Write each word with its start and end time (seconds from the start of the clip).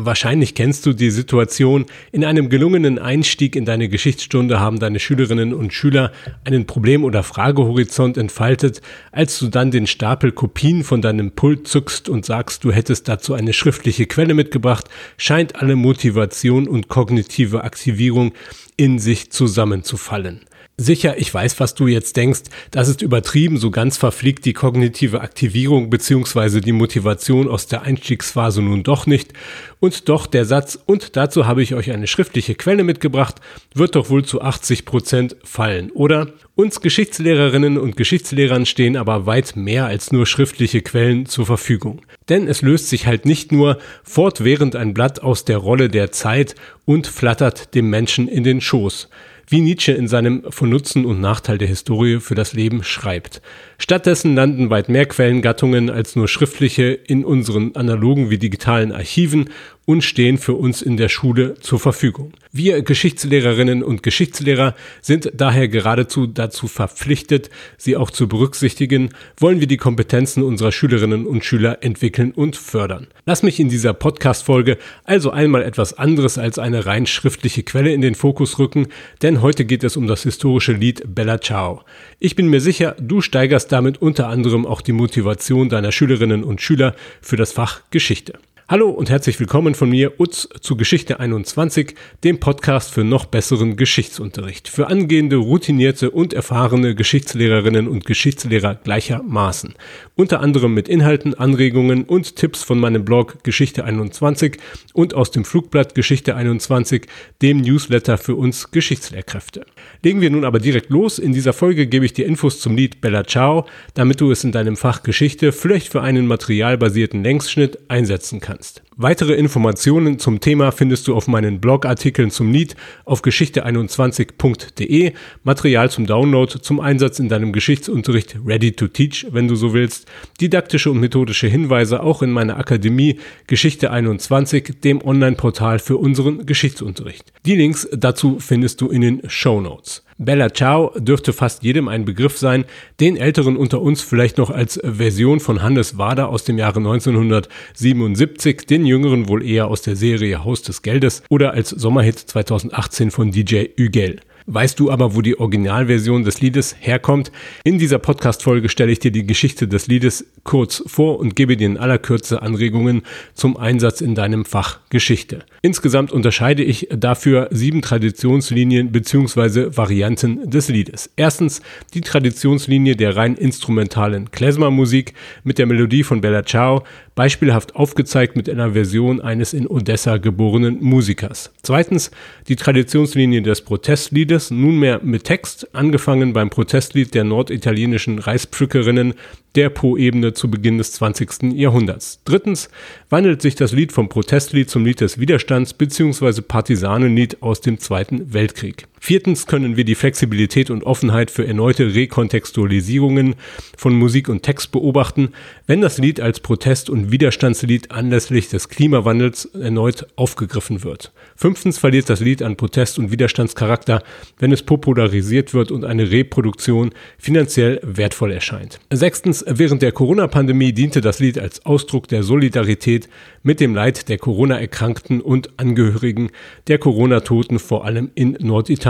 Wahrscheinlich 0.00 0.54
kennst 0.54 0.86
du 0.86 0.92
die 0.92 1.10
Situation, 1.10 1.84
in 2.12 2.24
einem 2.24 2.50
gelungenen 2.50 3.00
Einstieg 3.00 3.56
in 3.56 3.64
deine 3.64 3.88
Geschichtsstunde 3.88 4.60
haben 4.60 4.78
deine 4.78 5.00
Schülerinnen 5.00 5.52
und 5.52 5.74
Schüler 5.74 6.12
einen 6.44 6.66
Problem- 6.66 7.02
oder 7.02 7.24
Fragehorizont 7.24 8.16
entfaltet, 8.16 8.80
als 9.10 9.40
du 9.40 9.48
dann 9.48 9.72
den 9.72 9.88
Stapel 9.88 10.30
Kopien 10.30 10.84
von 10.84 11.02
deinem 11.02 11.32
Pult 11.32 11.66
zückst 11.66 12.08
und 12.08 12.24
sagst, 12.24 12.62
du 12.62 12.70
hättest 12.70 13.08
dazu 13.08 13.34
eine 13.34 13.52
schriftliche 13.52 14.06
Quelle 14.06 14.34
mitgebracht, 14.34 14.84
scheint 15.16 15.56
alle 15.56 15.74
Motivation 15.74 16.68
und 16.68 16.86
kognitive 16.86 17.64
Aktivierung 17.64 18.34
in 18.76 19.00
sich 19.00 19.32
zusammenzufallen. 19.32 20.42
Sicher, 20.80 21.18
ich 21.18 21.34
weiß, 21.34 21.58
was 21.58 21.74
du 21.74 21.88
jetzt 21.88 22.16
denkst. 22.16 22.42
Das 22.70 22.88
ist 22.88 23.02
übertrieben, 23.02 23.56
so 23.56 23.72
ganz 23.72 23.96
verfliegt 23.96 24.44
die 24.44 24.52
kognitive 24.52 25.22
Aktivierung 25.22 25.90
bzw. 25.90 26.60
die 26.60 26.70
Motivation 26.70 27.48
aus 27.48 27.66
der 27.66 27.82
Einstiegsphase 27.82 28.62
nun 28.62 28.84
doch 28.84 29.04
nicht. 29.04 29.32
Und 29.80 30.08
doch 30.08 30.28
der 30.28 30.44
Satz, 30.44 30.78
und 30.86 31.16
dazu 31.16 31.48
habe 31.48 31.64
ich 31.64 31.74
euch 31.74 31.90
eine 31.90 32.06
schriftliche 32.06 32.54
Quelle 32.54 32.84
mitgebracht, 32.84 33.40
wird 33.74 33.96
doch 33.96 34.08
wohl 34.08 34.24
zu 34.24 34.40
80 34.40 34.84
Prozent 34.84 35.36
fallen, 35.42 35.90
oder? 35.90 36.28
Uns 36.54 36.80
Geschichtslehrerinnen 36.80 37.76
und 37.76 37.96
Geschichtslehrern 37.96 38.64
stehen 38.64 38.96
aber 38.96 39.26
weit 39.26 39.56
mehr 39.56 39.86
als 39.86 40.12
nur 40.12 40.26
schriftliche 40.26 40.82
Quellen 40.82 41.26
zur 41.26 41.46
Verfügung. 41.46 42.02
Denn 42.28 42.46
es 42.46 42.62
löst 42.62 42.88
sich 42.88 43.08
halt 43.08 43.26
nicht 43.26 43.50
nur 43.50 43.78
fortwährend 44.04 44.76
ein 44.76 44.94
Blatt 44.94 45.24
aus 45.24 45.44
der 45.44 45.58
Rolle 45.58 45.88
der 45.88 46.12
Zeit 46.12 46.54
und 46.84 47.08
flattert 47.08 47.74
dem 47.74 47.90
Menschen 47.90 48.28
in 48.28 48.44
den 48.44 48.60
Schoß 48.60 49.08
wie 49.48 49.60
Nietzsche 49.60 49.92
in 49.92 50.08
seinem 50.08 50.44
Von 50.50 50.68
Nutzen 50.68 51.04
und 51.04 51.20
Nachteil 51.20 51.58
der 51.58 51.68
Historie 51.68 52.20
für 52.20 52.34
das 52.34 52.52
Leben 52.52 52.84
schreibt. 52.84 53.40
Stattdessen 53.78 54.34
landen 54.34 54.70
weit 54.70 54.88
mehr 54.88 55.06
Quellengattungen 55.06 55.90
als 55.90 56.16
nur 56.16 56.28
schriftliche 56.28 56.92
in 56.92 57.24
unseren 57.24 57.74
analogen 57.74 58.30
wie 58.30 58.38
digitalen 58.38 58.92
Archiven 58.92 59.50
und 59.88 60.04
stehen 60.04 60.36
für 60.36 60.52
uns 60.52 60.82
in 60.82 60.98
der 60.98 61.08
Schule 61.08 61.54
zur 61.60 61.80
Verfügung. 61.80 62.34
Wir 62.52 62.82
Geschichtslehrerinnen 62.82 63.82
und 63.82 64.02
Geschichtslehrer 64.02 64.74
sind 65.00 65.32
daher 65.34 65.66
geradezu 65.66 66.26
dazu 66.26 66.68
verpflichtet, 66.68 67.48
sie 67.78 67.96
auch 67.96 68.10
zu 68.10 68.28
berücksichtigen, 68.28 69.14
wollen 69.38 69.60
wir 69.60 69.66
die 69.66 69.78
Kompetenzen 69.78 70.42
unserer 70.42 70.72
Schülerinnen 70.72 71.26
und 71.26 71.42
Schüler 71.42 71.78
entwickeln 71.80 72.32
und 72.32 72.54
fördern. 72.54 73.06
Lass 73.24 73.42
mich 73.42 73.60
in 73.60 73.70
dieser 73.70 73.94
Podcast-Folge 73.94 74.76
also 75.04 75.30
einmal 75.30 75.62
etwas 75.62 75.94
anderes 75.94 76.36
als 76.36 76.58
eine 76.58 76.84
rein 76.84 77.06
schriftliche 77.06 77.62
Quelle 77.62 77.94
in 77.94 78.02
den 78.02 78.14
Fokus 78.14 78.58
rücken, 78.58 78.88
denn 79.22 79.40
heute 79.40 79.64
geht 79.64 79.84
es 79.84 79.96
um 79.96 80.06
das 80.06 80.22
historische 80.22 80.72
Lied 80.72 81.02
Bella 81.14 81.40
Ciao. 81.40 81.82
Ich 82.18 82.36
bin 82.36 82.48
mir 82.48 82.60
sicher, 82.60 82.94
du 83.00 83.22
steigerst 83.22 83.72
damit 83.72 84.02
unter 84.02 84.28
anderem 84.28 84.66
auch 84.66 84.82
die 84.82 84.92
Motivation 84.92 85.70
deiner 85.70 85.92
Schülerinnen 85.92 86.44
und 86.44 86.60
Schüler 86.60 86.94
für 87.22 87.36
das 87.36 87.52
Fach 87.52 87.80
Geschichte. 87.90 88.34
Hallo 88.70 88.90
und 88.90 89.08
herzlich 89.08 89.40
willkommen 89.40 89.74
von 89.74 89.88
mir, 89.88 90.20
Utz, 90.20 90.46
zu 90.60 90.76
Geschichte 90.76 91.20
21, 91.20 91.94
dem 92.22 92.38
Podcast 92.38 92.92
für 92.92 93.02
noch 93.02 93.24
besseren 93.24 93.76
Geschichtsunterricht. 93.76 94.68
Für 94.68 94.88
angehende, 94.88 95.36
routinierte 95.36 96.10
und 96.10 96.34
erfahrene 96.34 96.94
Geschichtslehrerinnen 96.94 97.88
und 97.88 98.04
Geschichtslehrer 98.04 98.74
gleichermaßen. 98.74 99.72
Unter 100.16 100.40
anderem 100.40 100.74
mit 100.74 100.86
Inhalten, 100.86 101.32
Anregungen 101.32 102.04
und 102.04 102.36
Tipps 102.36 102.62
von 102.62 102.78
meinem 102.78 103.06
Blog 103.06 103.42
Geschichte 103.42 103.86
21 103.86 104.58
und 104.92 105.14
aus 105.14 105.30
dem 105.30 105.46
Flugblatt 105.46 105.94
Geschichte 105.94 106.36
21, 106.36 107.06
dem 107.40 107.62
Newsletter 107.62 108.18
für 108.18 108.34
uns 108.34 108.70
Geschichtslehrkräfte. 108.70 109.64
Legen 110.02 110.20
wir 110.20 110.28
nun 110.28 110.44
aber 110.44 110.58
direkt 110.58 110.90
los. 110.90 111.18
In 111.18 111.32
dieser 111.32 111.54
Folge 111.54 111.86
gebe 111.86 112.04
ich 112.04 112.12
dir 112.12 112.26
Infos 112.26 112.60
zum 112.60 112.76
Lied 112.76 113.00
Bella 113.00 113.24
Ciao, 113.24 113.64
damit 113.94 114.20
du 114.20 114.30
es 114.30 114.44
in 114.44 114.52
deinem 114.52 114.76
Fach 114.76 115.02
Geschichte 115.02 115.52
vielleicht 115.52 115.90
für 115.90 116.02
einen 116.02 116.26
materialbasierten 116.26 117.24
Längsschnitt 117.24 117.78
einsetzen 117.88 118.40
kannst 118.40 118.57
kannst. 118.58 118.87
Weitere 119.00 119.34
Informationen 119.34 120.18
zum 120.18 120.40
Thema 120.40 120.72
findest 120.72 121.06
du 121.06 121.14
auf 121.14 121.28
meinen 121.28 121.60
Blogartikeln 121.60 122.32
zum 122.32 122.50
Lied 122.50 122.74
auf 123.04 123.22
geschichte21.de, 123.22 125.12
Material 125.44 125.88
zum 125.88 126.04
Download, 126.04 126.52
zum 126.60 126.80
Einsatz 126.80 127.20
in 127.20 127.28
deinem 127.28 127.52
Geschichtsunterricht 127.52 128.34
Ready 128.44 128.72
to 128.72 128.88
Teach, 128.88 129.28
wenn 129.30 129.46
du 129.46 129.54
so 129.54 129.72
willst, 129.72 130.08
didaktische 130.40 130.90
und 130.90 130.98
methodische 130.98 131.46
Hinweise 131.46 132.02
auch 132.02 132.22
in 132.22 132.32
meiner 132.32 132.58
Akademie 132.58 133.20
Geschichte 133.46 133.92
21, 133.92 134.80
dem 134.82 135.00
Online-Portal 135.00 135.78
für 135.78 135.96
unseren 135.96 136.44
Geschichtsunterricht. 136.44 137.32
Die 137.46 137.54
Links 137.54 137.88
dazu 137.92 138.40
findest 138.40 138.80
du 138.80 138.88
in 138.88 139.02
den 139.02 139.22
Show 139.28 139.60
Notes. 139.60 140.02
Bella 140.20 140.52
Ciao 140.52 140.92
dürfte 140.98 141.32
fast 141.32 141.62
jedem 141.62 141.86
ein 141.86 142.04
Begriff 142.04 142.38
sein, 142.38 142.64
den 142.98 143.16
Älteren 143.16 143.56
unter 143.56 143.80
uns 143.80 144.02
vielleicht 144.02 144.36
noch 144.36 144.50
als 144.50 144.80
Version 144.82 145.38
von 145.38 145.62
Hannes 145.62 145.96
Wader 145.96 146.28
aus 146.28 146.42
dem 146.42 146.58
Jahre 146.58 146.80
1977, 146.80 148.66
den 148.66 148.84
Jüngeren 148.88 149.28
wohl 149.28 149.44
eher 149.44 149.68
aus 149.68 149.82
der 149.82 149.94
Serie 149.94 150.44
Haus 150.44 150.62
des 150.62 150.82
Geldes 150.82 151.22
oder 151.28 151.52
als 151.52 151.70
Sommerhit 151.70 152.18
2018 152.18 153.12
von 153.12 153.30
DJ 153.30 153.66
Ügel. 153.76 154.20
Weißt 154.50 154.80
du 154.80 154.90
aber, 154.90 155.14
wo 155.14 155.20
die 155.20 155.38
Originalversion 155.38 156.24
des 156.24 156.40
Liedes 156.40 156.74
herkommt? 156.80 157.30
In 157.64 157.78
dieser 157.78 157.98
Podcast-Folge 157.98 158.70
stelle 158.70 158.90
ich 158.90 158.98
dir 158.98 159.10
die 159.10 159.26
Geschichte 159.26 159.68
des 159.68 159.88
Liedes 159.88 160.24
kurz 160.42 160.82
vor 160.86 161.18
und 161.18 161.36
gebe 161.36 161.58
dir 161.58 161.66
in 161.66 161.76
aller 161.76 161.98
Kürze 161.98 162.40
Anregungen 162.40 163.02
zum 163.34 163.58
Einsatz 163.58 164.00
in 164.00 164.14
deinem 164.14 164.46
Fach 164.46 164.80
Geschichte. 164.88 165.40
Insgesamt 165.60 166.12
unterscheide 166.12 166.64
ich 166.64 166.88
dafür 166.90 167.48
sieben 167.50 167.82
Traditionslinien 167.82 168.90
bzw. 168.90 169.76
Varianten 169.76 170.48
des 170.48 170.70
Liedes. 170.70 171.10
Erstens 171.16 171.60
die 171.92 172.00
Traditionslinie 172.00 172.96
der 172.96 173.16
rein 173.16 173.34
instrumentalen 173.34 174.30
Klezmer-Musik 174.30 175.12
mit 175.44 175.58
der 175.58 175.66
Melodie 175.66 176.04
von 176.04 176.22
Bella 176.22 176.42
Ciao, 176.42 176.84
beispielhaft 177.18 177.74
aufgezeigt 177.74 178.36
mit 178.36 178.48
einer 178.48 178.74
Version 178.74 179.20
eines 179.20 179.52
in 179.52 179.66
Odessa 179.66 180.18
geborenen 180.18 180.80
Musikers. 180.80 181.50
Zweitens 181.62 182.12
die 182.46 182.54
Traditionslinie 182.54 183.42
des 183.42 183.62
Protestliedes 183.62 184.28
Liedes 184.28 184.50
nunmehr 184.50 185.00
mit 185.02 185.24
Text, 185.24 185.74
angefangen 185.74 186.34
beim 186.34 186.50
Protestlied 186.50 187.14
der 187.14 187.24
norditalienischen 187.24 188.18
Reispflückerinnen 188.18 189.14
der 189.54 189.70
Po-Ebene 189.70 190.34
zu 190.34 190.50
Beginn 190.50 190.76
des 190.76 190.92
20. 190.92 191.54
Jahrhunderts. 191.54 192.20
Drittens 192.26 192.68
wandelt 193.08 193.40
sich 193.40 193.54
das 193.54 193.72
Lied 193.72 193.92
vom 193.92 194.10
Protestlied 194.10 194.68
zum 194.68 194.84
Lied 194.84 195.00
des 195.00 195.18
Widerstands 195.18 195.72
bzw. 195.72 196.42
Partisanenlied 196.42 197.42
aus 197.42 197.62
dem 197.62 197.78
Zweiten 197.78 198.34
Weltkrieg. 198.34 198.86
Viertens 199.00 199.46
können 199.46 199.76
wir 199.76 199.84
die 199.84 199.94
Flexibilität 199.94 200.70
und 200.70 200.84
Offenheit 200.84 201.30
für 201.30 201.46
erneute 201.46 201.94
Rekontextualisierungen 201.94 203.34
von 203.76 203.94
Musik 203.94 204.28
und 204.28 204.42
Text 204.42 204.72
beobachten, 204.72 205.30
wenn 205.66 205.80
das 205.80 205.98
Lied 205.98 206.20
als 206.20 206.40
Protest- 206.40 206.90
und 206.90 207.12
Widerstandslied 207.12 207.90
anlässlich 207.90 208.48
des 208.48 208.68
Klimawandels 208.68 209.46
erneut 209.46 210.06
aufgegriffen 210.16 210.82
wird. 210.82 211.12
Fünftens 211.36 211.78
verliert 211.78 212.10
das 212.10 212.20
Lied 212.20 212.42
an 212.42 212.56
Protest- 212.56 212.98
und 212.98 213.12
Widerstandscharakter, 213.12 214.02
wenn 214.38 214.52
es 214.52 214.62
popularisiert 214.62 215.54
wird 215.54 215.70
und 215.70 215.84
eine 215.84 216.10
Reproduktion 216.10 216.90
finanziell 217.18 217.80
wertvoll 217.82 218.32
erscheint. 218.32 218.80
Sechstens, 218.90 219.44
während 219.46 219.82
der 219.82 219.92
Corona-Pandemie 219.92 220.72
diente 220.72 221.00
das 221.00 221.20
Lied 221.20 221.38
als 221.38 221.64
Ausdruck 221.64 222.08
der 222.08 222.22
Solidarität 222.22 223.08
mit 223.42 223.60
dem 223.60 223.74
Leid 223.74 224.08
der 224.08 224.18
Corona-Erkrankten 224.18 225.20
und 225.20 225.58
Angehörigen 225.58 226.30
der 226.66 226.78
Corona-Toten, 226.78 227.58
vor 227.58 227.84
allem 227.84 228.10
in 228.14 228.36
Norditalien. 228.40 228.87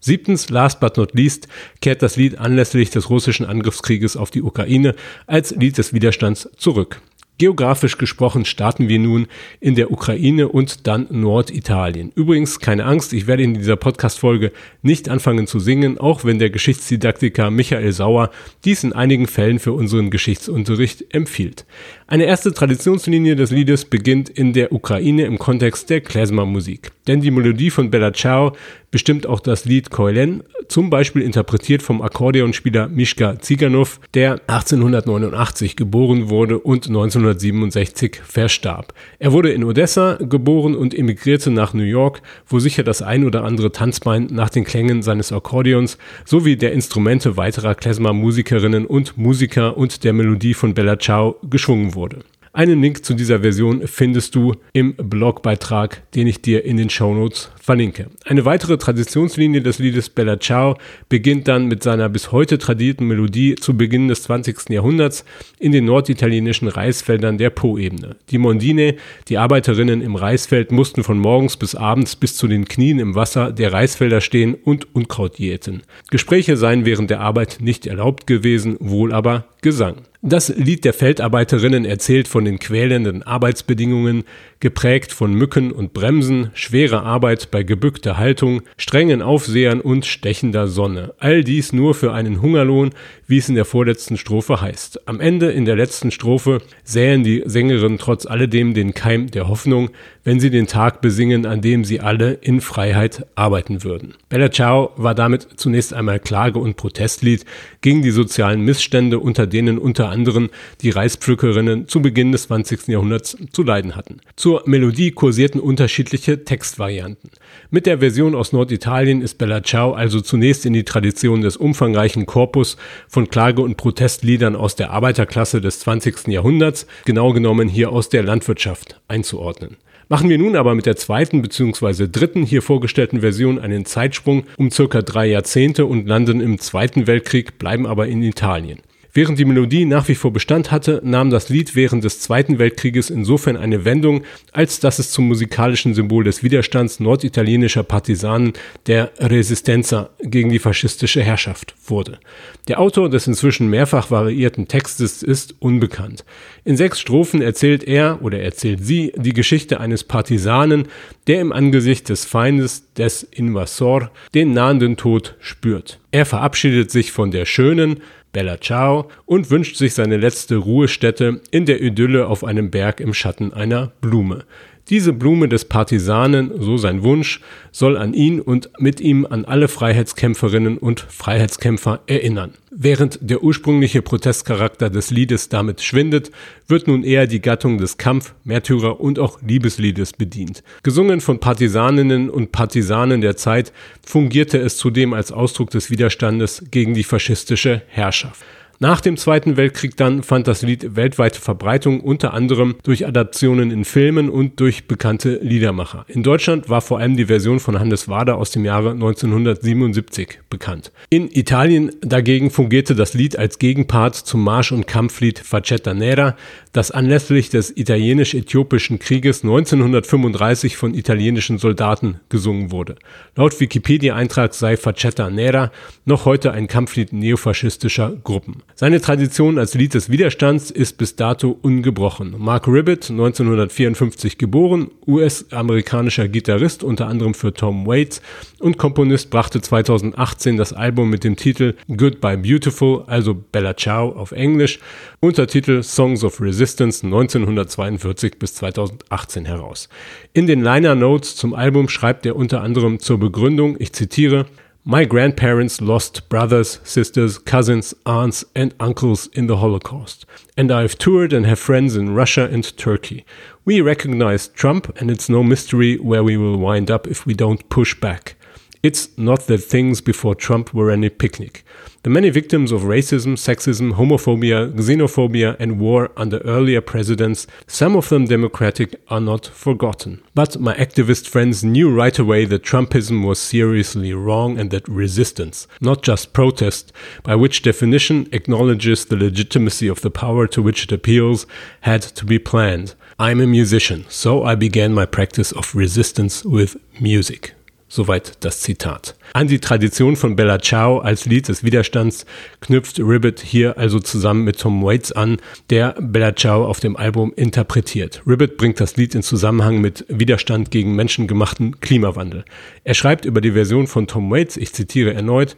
Siebtens, 0.00 0.50
last 0.50 0.80
but 0.80 0.96
not 0.96 1.14
least, 1.14 1.48
kehrt 1.80 2.02
das 2.02 2.16
Lied 2.16 2.38
anlässlich 2.38 2.90
des 2.90 3.10
russischen 3.10 3.46
Angriffskrieges 3.46 4.16
auf 4.16 4.30
die 4.30 4.42
Ukraine 4.42 4.94
als 5.26 5.50
Lied 5.54 5.78
des 5.78 5.92
Widerstands 5.92 6.48
zurück. 6.56 7.00
Geografisch 7.36 7.98
gesprochen 7.98 8.44
starten 8.44 8.88
wir 8.88 9.00
nun 9.00 9.26
in 9.58 9.74
der 9.74 9.90
Ukraine 9.90 10.48
und 10.48 10.86
dann 10.86 11.08
Norditalien. 11.10 12.12
Übrigens, 12.14 12.60
keine 12.60 12.84
Angst, 12.84 13.12
ich 13.12 13.26
werde 13.26 13.42
in 13.42 13.54
dieser 13.54 13.74
Podcast-Folge 13.74 14.52
nicht 14.82 15.08
anfangen 15.08 15.48
zu 15.48 15.58
singen, 15.58 15.98
auch 15.98 16.24
wenn 16.24 16.38
der 16.38 16.50
Geschichtsdidaktiker 16.50 17.50
Michael 17.50 17.90
Sauer 17.90 18.30
dies 18.64 18.84
in 18.84 18.92
einigen 18.92 19.26
Fällen 19.26 19.58
für 19.58 19.72
unseren 19.72 20.10
Geschichtsunterricht 20.10 21.12
empfiehlt. 21.12 21.66
Eine 22.14 22.26
erste 22.26 22.54
Traditionslinie 22.54 23.34
des 23.34 23.50
Liedes 23.50 23.86
beginnt 23.86 24.28
in 24.28 24.52
der 24.52 24.72
Ukraine 24.72 25.24
im 25.24 25.36
Kontext 25.36 25.90
der 25.90 26.00
Klezmer-Musik. 26.00 26.92
Denn 27.08 27.20
die 27.20 27.32
Melodie 27.32 27.70
von 27.70 27.90
Bella 27.90 28.12
Ciao 28.12 28.52
bestimmt 28.92 29.26
auch 29.26 29.40
das 29.40 29.64
Lied 29.64 29.90
Koelen, 29.90 30.44
zum 30.68 30.88
Beispiel 30.88 31.22
interpretiert 31.22 31.82
vom 31.82 32.00
Akkordeonspieler 32.00 32.86
Mischka 32.86 33.40
Ziganov, 33.40 33.98
der 34.14 34.40
1889 34.46 35.74
geboren 35.74 36.30
wurde 36.30 36.60
und 36.60 36.86
1967 36.86 38.20
verstarb. 38.24 38.94
Er 39.18 39.32
wurde 39.32 39.50
in 39.50 39.64
Odessa 39.64 40.14
geboren 40.20 40.76
und 40.76 40.96
emigrierte 40.96 41.50
nach 41.50 41.74
New 41.74 41.82
York, 41.82 42.22
wo 42.46 42.60
sicher 42.60 42.84
das 42.84 43.02
ein 43.02 43.24
oder 43.24 43.42
andere 43.42 43.72
Tanzbein 43.72 44.28
nach 44.30 44.48
den 44.48 44.62
Klängen 44.62 45.02
seines 45.02 45.32
Akkordeons 45.32 45.98
sowie 46.24 46.56
der 46.56 46.70
Instrumente 46.70 47.36
weiterer 47.36 47.74
Klezmer-Musikerinnen 47.74 48.86
und 48.86 49.18
Musiker 49.18 49.76
und 49.76 50.04
der 50.04 50.12
Melodie 50.12 50.54
von 50.54 50.72
Bella 50.72 51.00
Ciao 51.00 51.36
geschwungen 51.50 51.96
wurde. 52.04 52.18
Einen 52.52 52.80
Link 52.82 53.04
zu 53.04 53.14
dieser 53.14 53.40
Version 53.40 53.86
findest 53.86 54.34
du 54.34 54.54
im 54.74 54.94
Blogbeitrag, 54.94 56.08
den 56.12 56.26
ich 56.26 56.42
dir 56.42 56.64
in 56.64 56.76
den 56.76 56.90
Shownotes 56.90 57.50
verlinke. 57.64 58.08
Eine 58.26 58.44
weitere 58.44 58.76
Traditionslinie 58.76 59.62
des 59.62 59.78
Liedes 59.78 60.10
Bella 60.10 60.38
Ciao 60.38 60.76
beginnt 61.08 61.48
dann 61.48 61.66
mit 61.66 61.82
seiner 61.82 62.10
bis 62.10 62.30
heute 62.30 62.58
tradierten 62.58 63.08
Melodie 63.08 63.54
zu 63.54 63.74
Beginn 63.74 64.08
des 64.08 64.24
20. 64.24 64.68
Jahrhunderts 64.68 65.24
in 65.58 65.72
den 65.72 65.86
norditalienischen 65.86 66.68
Reisfeldern 66.68 67.38
der 67.38 67.48
Po-Ebene. 67.48 68.16
Die 68.28 68.36
Mondine, 68.36 68.96
die 69.28 69.38
Arbeiterinnen 69.38 70.02
im 70.02 70.14
Reisfeld, 70.14 70.72
mussten 70.72 71.04
von 71.04 71.18
morgens 71.18 71.56
bis 71.56 71.74
abends 71.74 72.16
bis 72.16 72.36
zu 72.36 72.48
den 72.48 72.66
Knien 72.66 72.98
im 72.98 73.14
Wasser 73.14 73.50
der 73.50 73.72
Reisfelder 73.72 74.20
stehen 74.20 74.54
und 74.54 74.94
Unkraut 74.94 75.38
jäten. 75.38 75.84
Gespräche 76.10 76.58
seien 76.58 76.84
während 76.84 77.08
der 77.08 77.20
Arbeit 77.20 77.58
nicht 77.60 77.86
erlaubt 77.86 78.26
gewesen, 78.26 78.76
wohl 78.78 79.10
aber 79.10 79.46
Gesang. 79.62 80.02
Das 80.20 80.48
Lied 80.48 80.84
der 80.84 80.92
Feldarbeiterinnen 80.92 81.86
erzählt 81.86 82.28
von 82.28 82.44
den 82.44 82.58
quälenden 82.58 83.22
Arbeitsbedingungen, 83.22 84.24
geprägt 84.60 85.12
von 85.12 85.32
Mücken 85.32 85.70
und 85.70 85.92
Bremsen, 85.92 86.50
schwerer 86.52 87.02
Arbeit 87.02 87.50
bei 87.54 87.62
gebückter 87.62 88.18
Haltung, 88.18 88.62
strengen 88.76 89.22
Aufsehern 89.22 89.80
und 89.80 90.06
stechender 90.06 90.66
Sonne. 90.66 91.14
All 91.20 91.44
dies 91.44 91.72
nur 91.72 91.94
für 91.94 92.12
einen 92.12 92.42
Hungerlohn, 92.42 92.90
wie 93.28 93.38
es 93.38 93.48
in 93.48 93.54
der 93.54 93.64
vorletzten 93.64 94.16
Strophe 94.16 94.60
heißt. 94.60 95.06
Am 95.06 95.20
Ende 95.20 95.52
in 95.52 95.64
der 95.64 95.76
letzten 95.76 96.10
Strophe 96.10 96.58
säen 96.82 97.22
die 97.22 97.44
Sängerinnen 97.46 97.98
trotz 97.98 98.26
alledem 98.26 98.74
den 98.74 98.92
Keim 98.92 99.30
der 99.30 99.46
Hoffnung, 99.46 99.90
wenn 100.24 100.40
sie 100.40 100.50
den 100.50 100.66
Tag 100.66 101.00
besingen, 101.00 101.46
an 101.46 101.60
dem 101.60 101.84
sie 101.84 102.00
alle 102.00 102.32
in 102.32 102.60
Freiheit 102.60 103.24
arbeiten 103.36 103.84
würden. 103.84 104.14
Bella 104.28 104.50
Ciao 104.50 104.90
war 104.96 105.14
damit 105.14 105.46
zunächst 105.54 105.94
einmal 105.94 106.18
Klage- 106.18 106.58
und 106.58 106.76
Protestlied 106.76 107.44
gegen 107.82 108.02
die 108.02 108.10
sozialen 108.10 108.62
Missstände, 108.62 109.20
unter 109.20 109.46
denen 109.46 109.78
unter 109.78 110.08
anderem 110.08 110.50
die 110.82 110.90
Reispflückerinnen 110.90 111.86
zu 111.86 112.02
Beginn 112.02 112.32
des 112.32 112.48
20. 112.48 112.88
Jahrhunderts 112.88 113.36
zu 113.52 113.62
leiden 113.62 113.94
hatten. 113.94 114.20
Zur 114.34 114.64
Melodie 114.66 115.12
kursierten 115.12 115.60
unterschiedliche 115.60 116.44
Textvarianten. 116.44 117.30
Mit 117.70 117.86
der 117.86 117.98
Version 117.98 118.34
aus 118.34 118.52
Norditalien 118.52 119.22
ist 119.22 119.38
Bella 119.38 119.62
Ciao 119.62 119.92
also 119.92 120.20
zunächst 120.20 120.66
in 120.66 120.72
die 120.72 120.84
Tradition 120.84 121.40
des 121.40 121.56
umfangreichen 121.56 122.26
Korpus 122.26 122.76
von 123.08 123.28
Klage- 123.28 123.62
und 123.62 123.76
Protestliedern 123.76 124.56
aus 124.56 124.76
der 124.76 124.90
Arbeiterklasse 124.90 125.60
des 125.60 125.80
20. 125.80 126.28
Jahrhunderts, 126.28 126.86
genau 127.04 127.32
genommen 127.32 127.68
hier 127.68 127.90
aus 127.90 128.08
der 128.08 128.22
Landwirtschaft, 128.22 129.00
einzuordnen. 129.08 129.76
Machen 130.08 130.28
wir 130.28 130.38
nun 130.38 130.54
aber 130.54 130.74
mit 130.74 130.86
der 130.86 130.96
zweiten 130.96 131.40
bzw. 131.40 132.08
dritten 132.10 132.44
hier 132.44 132.60
vorgestellten 132.60 133.20
Version 133.20 133.58
einen 133.58 133.86
Zeitsprung 133.86 134.44
um 134.58 134.70
circa 134.70 135.00
drei 135.00 135.26
Jahrzehnte 135.26 135.86
und 135.86 136.06
landen 136.06 136.40
im 136.40 136.58
Zweiten 136.58 137.06
Weltkrieg, 137.06 137.58
bleiben 137.58 137.86
aber 137.86 138.06
in 138.06 138.22
Italien. 138.22 138.80
Während 139.16 139.38
die 139.38 139.44
Melodie 139.44 139.84
nach 139.84 140.08
wie 140.08 140.16
vor 140.16 140.32
Bestand 140.32 140.72
hatte, 140.72 141.00
nahm 141.04 141.30
das 141.30 141.48
Lied 141.48 141.76
während 141.76 142.02
des 142.02 142.18
Zweiten 142.18 142.58
Weltkrieges 142.58 143.10
insofern 143.10 143.56
eine 143.56 143.84
Wendung, 143.84 144.24
als 144.50 144.80
dass 144.80 144.98
es 144.98 145.12
zum 145.12 145.28
musikalischen 145.28 145.94
Symbol 145.94 146.24
des 146.24 146.42
Widerstands 146.42 146.98
norditalienischer 146.98 147.84
Partisanen 147.84 148.54
der 148.88 149.12
Resistenza 149.20 150.10
gegen 150.20 150.50
die 150.50 150.58
faschistische 150.58 151.22
Herrschaft 151.22 151.76
wurde. 151.86 152.18
Der 152.66 152.80
Autor 152.80 153.08
des 153.08 153.28
inzwischen 153.28 153.70
mehrfach 153.70 154.10
variierten 154.10 154.66
Textes 154.66 155.22
ist 155.22 155.54
unbekannt. 155.60 156.24
In 156.64 156.76
sechs 156.76 156.98
Strophen 156.98 157.40
erzählt 157.40 157.84
er 157.84 158.18
oder 158.20 158.40
erzählt 158.40 158.84
sie 158.84 159.12
die 159.14 159.32
Geschichte 159.32 159.78
eines 159.78 160.02
Partisanen, 160.02 160.88
der 161.28 161.40
im 161.40 161.52
Angesicht 161.52 162.08
des 162.08 162.24
Feindes 162.24 162.92
des 162.94 163.22
Invasor 163.22 164.10
den 164.34 164.54
nahenden 164.54 164.96
Tod 164.96 165.36
spürt. 165.38 166.00
Er 166.10 166.26
verabschiedet 166.26 166.90
sich 166.90 167.12
von 167.12 167.30
der 167.30 167.44
schönen, 167.44 168.00
Bella 168.34 168.60
Ciao 168.60 169.08
und 169.24 169.50
wünscht 169.50 169.76
sich 169.76 169.94
seine 169.94 170.18
letzte 170.18 170.56
Ruhestätte 170.56 171.40
in 171.50 171.64
der 171.64 171.80
Idylle 171.80 172.26
auf 172.26 172.44
einem 172.44 172.70
Berg 172.70 173.00
im 173.00 173.14
Schatten 173.14 173.54
einer 173.54 173.92
Blume. 174.02 174.44
Diese 174.90 175.14
Blume 175.14 175.48
des 175.48 175.64
Partisanen, 175.64 176.52
so 176.60 176.76
sein 176.76 177.02
Wunsch, 177.02 177.40
soll 177.72 177.96
an 177.96 178.12
ihn 178.12 178.38
und 178.38 178.68
mit 178.78 179.00
ihm 179.00 179.26
an 179.28 179.46
alle 179.46 179.68
Freiheitskämpferinnen 179.68 180.76
und 180.76 181.00
Freiheitskämpfer 181.00 182.00
erinnern. 182.06 182.52
Während 182.70 183.18
der 183.22 183.42
ursprüngliche 183.42 184.02
Protestcharakter 184.02 184.90
des 184.90 185.10
Liedes 185.10 185.48
damit 185.48 185.80
schwindet, 185.80 186.30
wird 186.68 186.86
nun 186.86 187.02
eher 187.02 187.26
die 187.26 187.40
Gattung 187.40 187.78
des 187.78 187.96
Kampf-, 187.96 188.34
Märtyrer- 188.44 189.00
und 189.00 189.18
auch 189.18 189.40
Liebesliedes 189.40 190.12
bedient. 190.12 190.62
Gesungen 190.82 191.22
von 191.22 191.40
Partisaninnen 191.40 192.28
und 192.28 192.52
Partisanen 192.52 193.22
der 193.22 193.36
Zeit 193.36 193.72
fungierte 194.04 194.58
es 194.58 194.76
zudem 194.76 195.14
als 195.14 195.32
Ausdruck 195.32 195.70
des 195.70 195.90
Widerstandes 195.90 196.62
gegen 196.70 196.92
die 196.92 197.04
faschistische 197.04 197.80
Herrschaft. 197.88 198.44
Nach 198.84 199.00
dem 199.00 199.16
Zweiten 199.16 199.56
Weltkrieg 199.56 199.96
dann 199.96 200.22
fand 200.22 200.46
das 200.46 200.60
Lied 200.60 200.94
weltweite 200.94 201.40
Verbreitung, 201.40 202.02
unter 202.02 202.34
anderem 202.34 202.74
durch 202.82 203.06
Adaptionen 203.06 203.70
in 203.70 203.86
Filmen 203.86 204.28
und 204.28 204.60
durch 204.60 204.86
bekannte 204.86 205.38
Liedermacher. 205.40 206.04
In 206.06 206.22
Deutschland 206.22 206.68
war 206.68 206.82
vor 206.82 206.98
allem 206.98 207.16
die 207.16 207.24
Version 207.24 207.60
von 207.60 207.80
Hannes 207.80 208.10
Wader 208.10 208.36
aus 208.36 208.50
dem 208.50 208.66
Jahre 208.66 208.90
1977 208.90 210.40
bekannt. 210.50 210.92
In 211.08 211.30
Italien 211.30 211.92
dagegen 212.02 212.50
fungierte 212.50 212.94
das 212.94 213.14
Lied 213.14 213.38
als 213.38 213.58
Gegenpart 213.58 214.16
zum 214.16 214.44
Marsch- 214.44 214.72
und 214.72 214.86
Kampflied 214.86 215.38
Facetta 215.38 215.94
Nera, 215.94 216.36
das 216.72 216.90
anlässlich 216.90 217.48
des 217.48 217.74
italienisch-äthiopischen 217.74 218.98
Krieges 218.98 219.44
1935 219.44 220.76
von 220.76 220.92
italienischen 220.92 221.56
Soldaten 221.56 222.20
gesungen 222.28 222.70
wurde. 222.70 222.96
Laut 223.34 223.58
Wikipedia-Eintrag 223.58 224.52
sei 224.52 224.76
Facetta 224.76 225.30
Nera 225.30 225.72
noch 226.04 226.26
heute 226.26 226.52
ein 226.52 226.66
Kampflied 226.66 227.14
neofaschistischer 227.14 228.14
Gruppen. 228.22 228.62
Seine 228.76 229.00
Tradition 229.00 229.56
als 229.56 229.74
Lied 229.74 229.94
des 229.94 230.10
Widerstands 230.10 230.72
ist 230.72 230.98
bis 230.98 231.14
dato 231.14 231.56
ungebrochen. 231.62 232.34
Mark 232.38 232.66
Ribbett, 232.66 233.08
1954 233.08 234.36
geboren, 234.36 234.90
US-amerikanischer 235.06 236.26
Gitarrist 236.26 236.82
unter 236.82 237.06
anderem 237.06 237.34
für 237.34 237.54
Tom 237.54 237.86
Waits 237.86 238.20
und 238.58 238.76
Komponist, 238.76 239.30
brachte 239.30 239.60
2018 239.60 240.56
das 240.56 240.72
Album 240.72 241.08
mit 241.08 241.22
dem 241.22 241.36
Titel 241.36 241.76
Goodbye 241.86 242.36
Beautiful, 242.36 243.04
also 243.06 243.32
Bella 243.34 243.76
Ciao 243.76 244.08
auf 244.10 244.32
Englisch, 244.32 244.80
Untertitel 245.20 245.84
Songs 245.84 246.24
of 246.24 246.40
Resistance 246.40 247.06
1942 247.06 248.40
bis 248.40 248.54
2018 248.54 249.44
heraus. 249.44 249.88
In 250.32 250.48
den 250.48 250.62
Liner 250.62 250.96
Notes 250.96 251.36
zum 251.36 251.54
Album 251.54 251.88
schreibt 251.88 252.26
er 252.26 252.34
unter 252.34 252.60
anderem 252.60 252.98
zur 252.98 253.20
Begründung, 253.20 253.76
ich 253.78 253.92
zitiere, 253.92 254.46
My 254.86 255.06
grandparents 255.06 255.80
lost 255.80 256.28
brothers, 256.28 256.78
sisters, 256.84 257.38
cousins, 257.38 257.94
aunts, 258.04 258.44
and 258.54 258.74
uncles 258.78 259.28
in 259.28 259.46
the 259.46 259.56
Holocaust. 259.56 260.26
And 260.58 260.70
I've 260.70 260.98
toured 260.98 261.32
and 261.32 261.46
have 261.46 261.58
friends 261.58 261.96
in 261.96 262.14
Russia 262.14 262.50
and 262.52 262.76
Turkey. 262.76 263.24
We 263.64 263.80
recognize 263.80 264.48
Trump, 264.48 264.94
and 265.00 265.10
it's 265.10 265.30
no 265.30 265.42
mystery 265.42 265.96
where 265.96 266.22
we 266.22 266.36
will 266.36 266.58
wind 266.58 266.90
up 266.90 267.06
if 267.06 267.24
we 267.24 267.32
don't 267.32 267.66
push 267.70 267.98
back. 267.98 268.36
It's 268.84 269.08
not 269.16 269.46
that 269.46 269.64
things 269.64 270.02
before 270.02 270.34
Trump 270.34 270.74
were 270.74 270.90
any 270.90 271.08
picnic. 271.08 271.64
The 272.02 272.10
many 272.10 272.28
victims 272.28 272.70
of 272.70 272.82
racism, 272.82 273.32
sexism, 273.32 273.94
homophobia, 273.94 274.70
xenophobia, 274.74 275.56
and 275.58 275.80
war 275.80 276.10
under 276.18 276.40
earlier 276.40 276.82
presidents, 276.82 277.46
some 277.66 277.96
of 277.96 278.10
them 278.10 278.26
democratic, 278.26 278.94
are 279.08 279.22
not 279.22 279.46
forgotten. 279.46 280.22
But 280.34 280.60
my 280.60 280.74
activist 280.74 281.26
friends 281.26 281.64
knew 281.64 281.90
right 281.90 282.18
away 282.18 282.44
that 282.44 282.62
Trumpism 282.62 283.26
was 283.26 283.40
seriously 283.40 284.12
wrong 284.12 284.60
and 284.60 284.70
that 284.70 284.86
resistance, 284.86 285.66
not 285.80 286.02
just 286.02 286.34
protest, 286.34 286.92
by 287.22 287.36
which 287.36 287.62
definition 287.62 288.28
acknowledges 288.32 289.06
the 289.06 289.16
legitimacy 289.16 289.88
of 289.88 290.02
the 290.02 290.10
power 290.10 290.46
to 290.48 290.60
which 290.60 290.84
it 290.84 290.92
appeals, 290.92 291.46
had 291.80 292.02
to 292.02 292.26
be 292.26 292.38
planned. 292.38 292.94
I'm 293.18 293.40
a 293.40 293.46
musician, 293.46 294.04
so 294.10 294.44
I 294.44 294.56
began 294.56 294.92
my 294.92 295.06
practice 295.06 295.52
of 295.52 295.74
resistance 295.74 296.44
with 296.44 296.76
music. 297.00 297.54
Soweit 297.94 298.44
das 298.44 298.58
Zitat. 298.58 299.14
An 299.34 299.46
die 299.46 299.60
Tradition 299.60 300.16
von 300.16 300.34
Bella 300.34 300.58
Ciao 300.58 300.98
als 300.98 301.26
Lied 301.26 301.46
des 301.46 301.62
Widerstands 301.62 302.26
knüpft 302.60 302.98
Ribbit 302.98 303.38
hier 303.38 303.78
also 303.78 304.00
zusammen 304.00 304.42
mit 304.42 304.58
Tom 304.58 304.82
Waits 304.82 305.12
an, 305.12 305.36
der 305.70 305.94
Bella 306.00 306.34
Ciao 306.34 306.66
auf 306.66 306.80
dem 306.80 306.96
Album 306.96 307.32
interpretiert. 307.36 308.20
Ribbit 308.26 308.56
bringt 308.56 308.80
das 308.80 308.96
Lied 308.96 309.14
in 309.14 309.22
Zusammenhang 309.22 309.80
mit 309.80 310.04
Widerstand 310.08 310.72
gegen 310.72 310.96
menschengemachten 310.96 311.78
Klimawandel. 311.78 312.44
Er 312.82 312.94
schreibt 312.94 313.26
über 313.26 313.40
die 313.40 313.52
Version 313.52 313.86
von 313.86 314.08
Tom 314.08 314.28
Waits, 314.28 314.56
ich 314.56 314.72
zitiere 314.72 315.14
erneut, 315.14 315.54